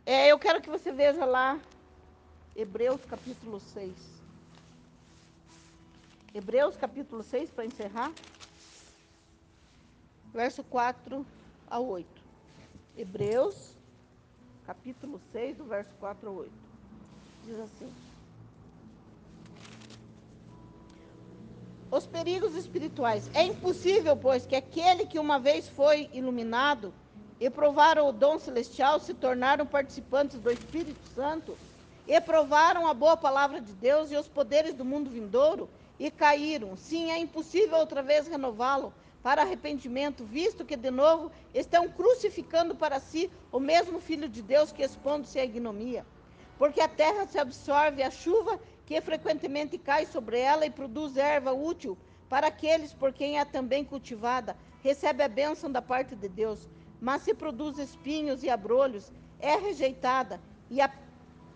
[0.06, 1.60] É, eu quero que você veja lá,
[2.56, 4.19] Hebreus capítulo 6.
[6.40, 8.14] Hebreus capítulo 6, para encerrar.
[10.34, 11.26] Verso 4
[11.70, 12.08] a 8.
[12.98, 13.76] Hebreus
[14.66, 16.52] capítulo 6, do verso 4 a 8.
[17.46, 17.94] Diz assim.
[21.92, 23.30] os perigos espirituais.
[23.34, 26.94] É impossível, pois, que aquele que uma vez foi iluminado
[27.38, 31.58] e provaram o dom celestial se tornaram participantes do Espírito Santo
[32.08, 35.68] e provaram a boa palavra de Deus e os poderes do mundo vindouro
[36.00, 36.76] e caíram.
[36.78, 43.00] Sim, é impossível outra vez renová-lo para arrependimento, visto que de novo estão crucificando para
[43.00, 46.06] si o mesmo Filho de Deus que expondo-se à ignomia.
[46.58, 51.52] Porque a terra se absorve a chuva que frequentemente cai sobre ela e produz erva
[51.52, 51.98] útil
[52.30, 56.70] para aqueles por quem é também cultivada, recebe a bênção da parte de Deus.
[57.02, 60.40] Mas se produz espinhos e abrolhos, é rejeitada,
[60.70, 60.92] e, a,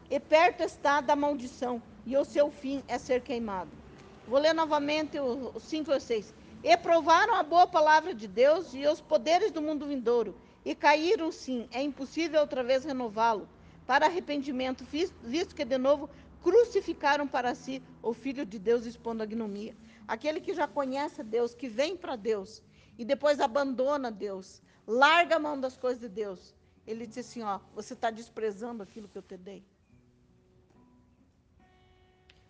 [0.09, 3.82] e perto está da maldição, e o seu fim é ser queimado.
[4.28, 6.34] Vou ler novamente o 5 e 6.
[6.63, 11.30] E provaram a boa palavra de Deus e os poderes do mundo vindouro, e caíram
[11.30, 13.49] sim, é impossível outra vez renová-lo,
[13.86, 16.09] para arrependimento, visto que de novo
[16.41, 19.76] crucificaram para si o Filho de Deus expondo a.
[20.07, 22.63] Aquele que já conhece Deus, que vem para Deus
[22.97, 26.55] e depois abandona Deus, larga a mão das coisas de Deus.
[26.86, 29.65] Ele disse assim: Ó, você está desprezando aquilo que eu te dei.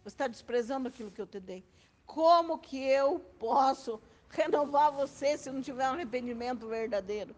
[0.03, 1.63] Você está desprezando aquilo que eu te dei.
[2.05, 7.35] Como que eu posso renovar você se não tiver um arrependimento verdadeiro?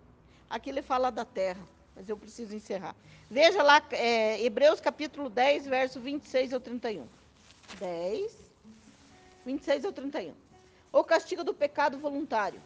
[0.50, 2.96] Aqui ele fala da terra mas eu preciso encerrar.
[3.32, 7.08] Veja lá, é, Hebreus capítulo 10, verso 26 ao 31.
[7.80, 8.32] 10,
[9.46, 10.34] 26 ao 31.
[10.92, 12.62] O castigo do pecado voluntário.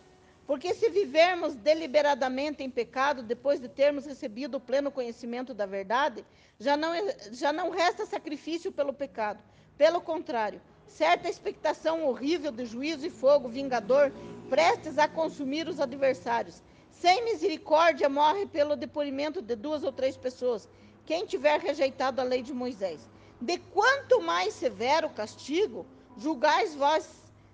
[0.48, 6.26] Porque se vivermos deliberadamente em pecado, depois de termos recebido o pleno conhecimento da verdade,
[6.60, 6.92] já não,
[7.32, 9.40] já não resta sacrifício pelo pecado.
[9.80, 14.12] Pelo contrário, certa expectação horrível de juízo e fogo vingador,
[14.50, 16.62] prestes a consumir os adversários
[16.92, 20.68] sem misericórdia morre pelo depoimento de duas ou três pessoas,
[21.06, 23.00] quem tiver rejeitado a lei de Moisés.
[23.40, 25.86] De quanto mais severo o castigo,
[26.18, 27.10] julgais vós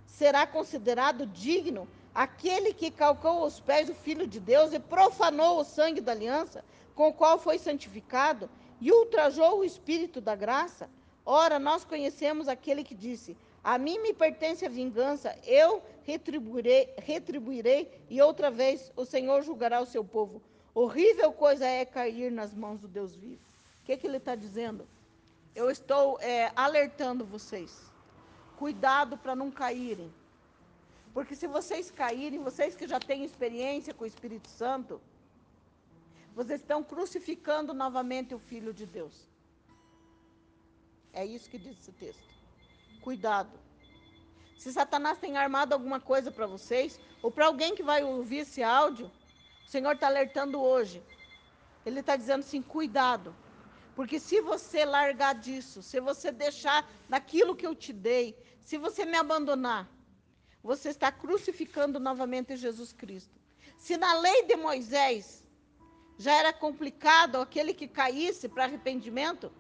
[0.08, 5.64] será considerado digno aquele que calcou os pés do Filho de Deus e profanou o
[5.64, 6.66] sangue da aliança,
[6.96, 8.50] com o qual foi santificado,
[8.82, 10.90] e ultrajou o Espírito da graça?
[11.26, 17.92] Ora, nós conhecemos aquele que disse: A mim me pertence a vingança, eu retribuirei, retribuirei,
[18.10, 20.42] e outra vez o Senhor julgará o seu povo.
[20.74, 23.42] Horrível coisa é cair nas mãos do Deus vivo.
[23.82, 24.88] O que, que ele está dizendo?
[25.56, 27.92] Eu estou é, alertando vocês.
[28.58, 30.14] Cuidado para não caírem.
[31.14, 35.02] Porque se vocês caírem, vocês que já têm experiência com o Espírito Santo,
[36.36, 39.26] vocês estão crucificando novamente o Filho de Deus.
[41.16, 42.28] É isso que diz esse texto.
[43.02, 43.58] Cuidado.
[44.58, 48.62] Se Satanás tem armado alguma coisa para vocês, ou para alguém que vai ouvir esse
[48.62, 49.10] áudio,
[49.66, 51.02] o Senhor está alertando hoje.
[51.86, 53.34] Ele está dizendo assim: cuidado.
[53.96, 59.06] Porque se você largar disso, se você deixar daquilo que eu te dei, se você
[59.06, 59.90] me abandonar,
[60.62, 63.40] você está crucificando novamente Jesus Cristo.
[63.78, 65.46] Se na lei de Moisés
[66.18, 69.52] já era complicado aquele que caísse para arrependimento,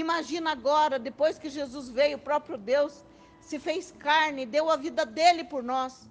[0.00, 3.04] imagina agora, depois que Jesus veio, o próprio Deus
[3.40, 6.08] se fez carne, deu a vida dele por nós.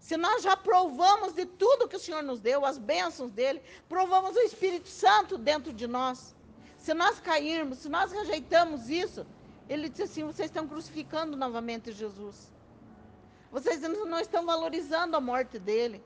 [0.00, 4.34] Se nós já provamos de tudo que o Senhor nos deu, as bênçãos dele, provamos
[4.34, 6.34] o Espírito Santo dentro de nós.
[6.78, 9.24] Se nós cairmos, se nós rejeitamos isso,
[9.68, 12.50] ele disse assim: vocês estão crucificando novamente Jesus.
[13.52, 16.02] Vocês não estão valorizando a morte dele.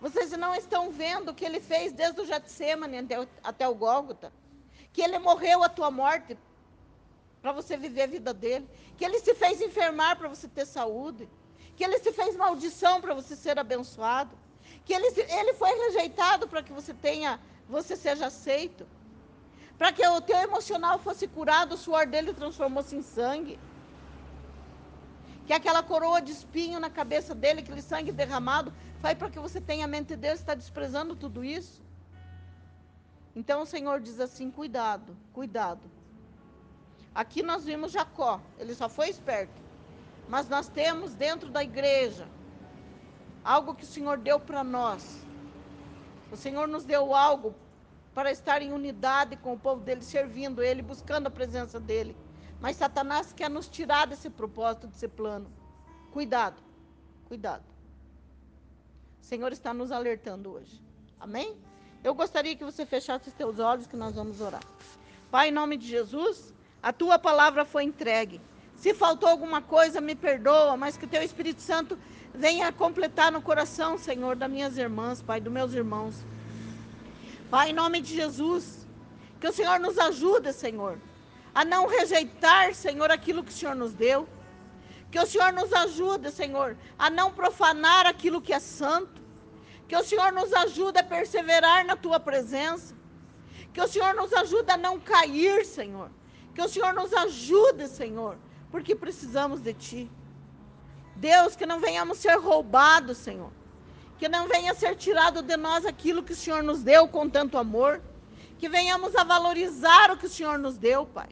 [0.00, 4.30] Vocês não estão vendo o que ele fez desde o Getsemane até, até o Gólgota.
[4.94, 6.38] Que ele morreu a tua morte
[7.42, 8.66] para você viver a vida dele.
[8.96, 11.28] Que ele se fez enfermar para você ter saúde.
[11.76, 14.34] Que ele se fez maldição para você ser abençoado.
[14.86, 15.08] Que ele,
[15.40, 17.38] ele foi rejeitado para que você tenha,
[17.68, 18.86] você seja aceito.
[19.76, 23.58] Para que o teu emocional fosse curado, o suor dele transformou-se em sangue
[25.46, 29.60] que aquela coroa de espinho na cabeça dele, aquele sangue derramado, foi para que você
[29.60, 31.82] tenha a mente dele, está desprezando tudo isso?
[33.34, 35.90] Então o Senhor diz assim: cuidado, cuidado.
[37.14, 39.62] Aqui nós vimos Jacó, ele só foi esperto.
[40.28, 42.26] Mas nós temos dentro da igreja
[43.44, 45.24] algo que o Senhor deu para nós.
[46.32, 47.54] O Senhor nos deu algo
[48.14, 52.16] para estar em unidade com o povo dele, servindo ele, buscando a presença dele.
[52.60, 55.50] Mas Satanás quer nos tirar desse propósito, desse plano.
[56.12, 56.62] Cuidado,
[57.26, 57.64] cuidado.
[59.20, 60.80] O Senhor está nos alertando hoje.
[61.18, 61.56] Amém?
[62.04, 64.62] Eu gostaria que você fechasse os teus olhos, que nós vamos orar.
[65.30, 68.40] Pai, em nome de Jesus, a tua palavra foi entregue.
[68.76, 71.98] Se faltou alguma coisa, me perdoa, mas que teu Espírito Santo
[72.32, 76.14] venha completar no coração, Senhor, das minhas irmãs, Pai, dos meus irmãos.
[77.50, 78.86] Pai, em nome de Jesus,
[79.40, 80.98] que o Senhor nos ajude, Senhor
[81.54, 84.28] a não rejeitar, Senhor, aquilo que o Senhor nos deu.
[85.10, 89.22] Que o Senhor nos ajude, Senhor, a não profanar aquilo que é santo.
[89.88, 92.94] Que o Senhor nos ajude a perseverar na tua presença.
[93.72, 96.10] Que o Senhor nos ajude a não cair, Senhor.
[96.54, 98.38] Que o Senhor nos ajude, Senhor,
[98.70, 100.10] porque precisamos de ti.
[101.16, 103.50] Deus, que não venhamos ser roubados, Senhor.
[104.18, 107.58] Que não venha ser tirado de nós aquilo que o Senhor nos deu com tanto
[107.58, 108.00] amor.
[108.58, 111.28] Que venhamos a valorizar o que o Senhor nos deu, Pai.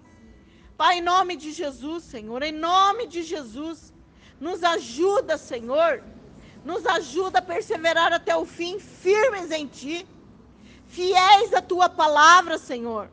[0.76, 3.92] Pai, em nome de Jesus, Senhor, em nome de Jesus,
[4.40, 6.03] nos ajuda, Senhor,
[6.64, 10.06] nos ajuda a perseverar até o fim, firmes em Ti,
[10.86, 13.10] fiéis à Tua palavra, Senhor.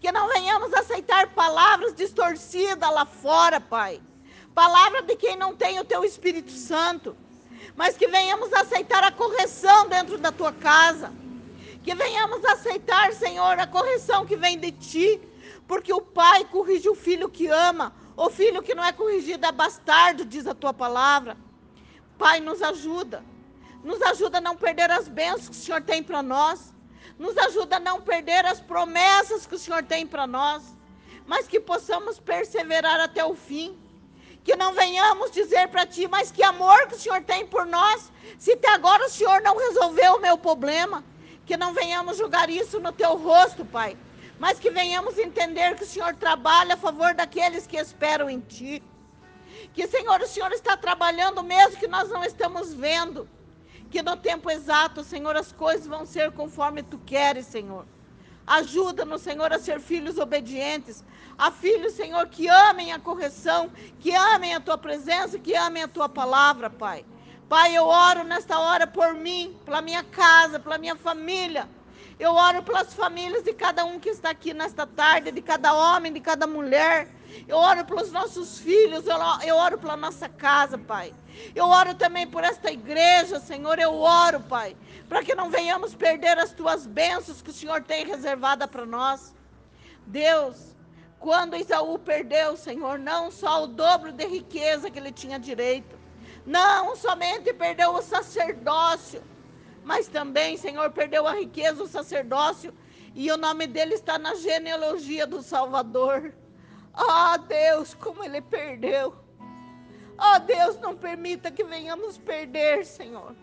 [0.00, 4.00] Que não venhamos aceitar palavras distorcidas lá fora, Pai.
[4.54, 7.16] Palavra de quem não tem o Teu Espírito Santo.
[7.74, 11.12] Mas que venhamos aceitar a correção dentro da Tua casa.
[11.82, 15.20] Que venhamos aceitar, Senhor, a correção que vem de Ti
[15.66, 17.94] porque o pai corrige o filho que ama.
[18.14, 21.34] O filho que não é corrigido é bastardo, diz a tua palavra.
[22.18, 23.24] Pai, nos ajuda.
[23.82, 26.74] Nos ajuda a não perder as bênçãos que o Senhor tem para nós.
[27.18, 30.62] Nos ajuda a não perder as promessas que o Senhor tem para nós.
[31.26, 33.76] Mas que possamos perseverar até o fim.
[34.44, 38.10] Que não venhamos dizer para ti, mas que amor que o Senhor tem por nós,
[38.38, 41.04] se até agora o Senhor não resolveu o meu problema.
[41.46, 43.96] Que não venhamos julgar isso no teu rosto, Pai
[44.42, 48.82] mas que venhamos entender que o Senhor trabalha a favor daqueles que esperam em Ti.
[49.72, 53.28] Que, Senhor, o Senhor está trabalhando mesmo que nós não estamos vendo.
[53.90, 57.86] Que no tempo exato, Senhor, as coisas vão ser conforme Tu queres, Senhor.
[58.46, 61.04] Ajuda-nos, Senhor, a ser filhos obedientes,
[61.38, 63.70] a filhos, Senhor, que amem a correção,
[64.00, 67.04] que amem a tua presença, que amem a tua palavra, Pai.
[67.48, 71.68] Pai, eu oro nesta hora por mim, pela minha casa, pela minha família.
[72.18, 76.12] Eu oro pelas famílias de cada um que está aqui nesta tarde, de cada homem,
[76.12, 77.08] de cada mulher.
[77.46, 79.04] Eu oro pelos nossos filhos,
[79.46, 81.14] eu oro pela nossa casa, Pai.
[81.54, 83.78] Eu oro também por esta igreja, Senhor.
[83.78, 84.76] Eu oro, Pai,
[85.08, 89.34] para que não venhamos perder as tuas bênçãos que o Senhor tem reservada para nós.
[90.06, 90.76] Deus,
[91.18, 95.96] quando Isaú perdeu, Senhor, não só o dobro de riqueza que ele tinha direito,
[96.44, 99.22] não somente perdeu o sacerdócio,
[99.84, 102.74] mas também, Senhor, perdeu a riqueza, o sacerdócio,
[103.14, 106.32] e o nome dele está na genealogia do Salvador.
[106.94, 109.14] Ah, Deus, como ele perdeu.
[110.18, 113.34] Ah, Deus, não permita que venhamos perder, Senhor.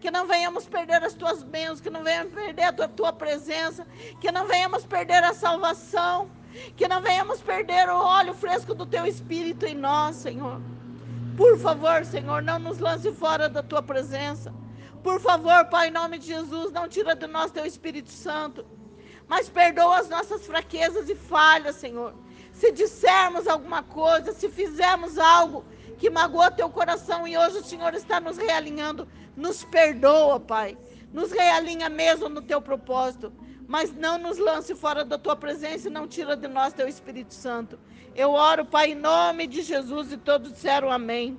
[0.00, 3.86] Que não venhamos perder as tuas bênçãos, que não venhamos perder a tua, tua presença,
[4.20, 6.30] que não venhamos perder a salvação,
[6.76, 10.60] que não venhamos perder o óleo fresco do teu espírito em nós, Senhor.
[11.36, 14.52] Por favor, Senhor, não nos lance fora da tua presença.
[15.02, 18.66] Por favor, Pai, em nome de Jesus, não tira de nós teu Espírito Santo.
[19.28, 22.12] Mas perdoa as nossas fraquezas e falhas, Senhor.
[22.58, 25.64] Se dissermos alguma coisa, se fizermos algo
[25.96, 30.76] que magoou teu coração e hoje o Senhor está nos realinhando, nos perdoa, Pai.
[31.12, 33.32] Nos realinha mesmo no teu propósito
[33.68, 37.34] mas não nos lance fora da tua presença e não tira de nós teu Espírito
[37.34, 37.78] Santo.
[38.16, 41.38] Eu oro, Pai, em nome de Jesus e todos disseram amém.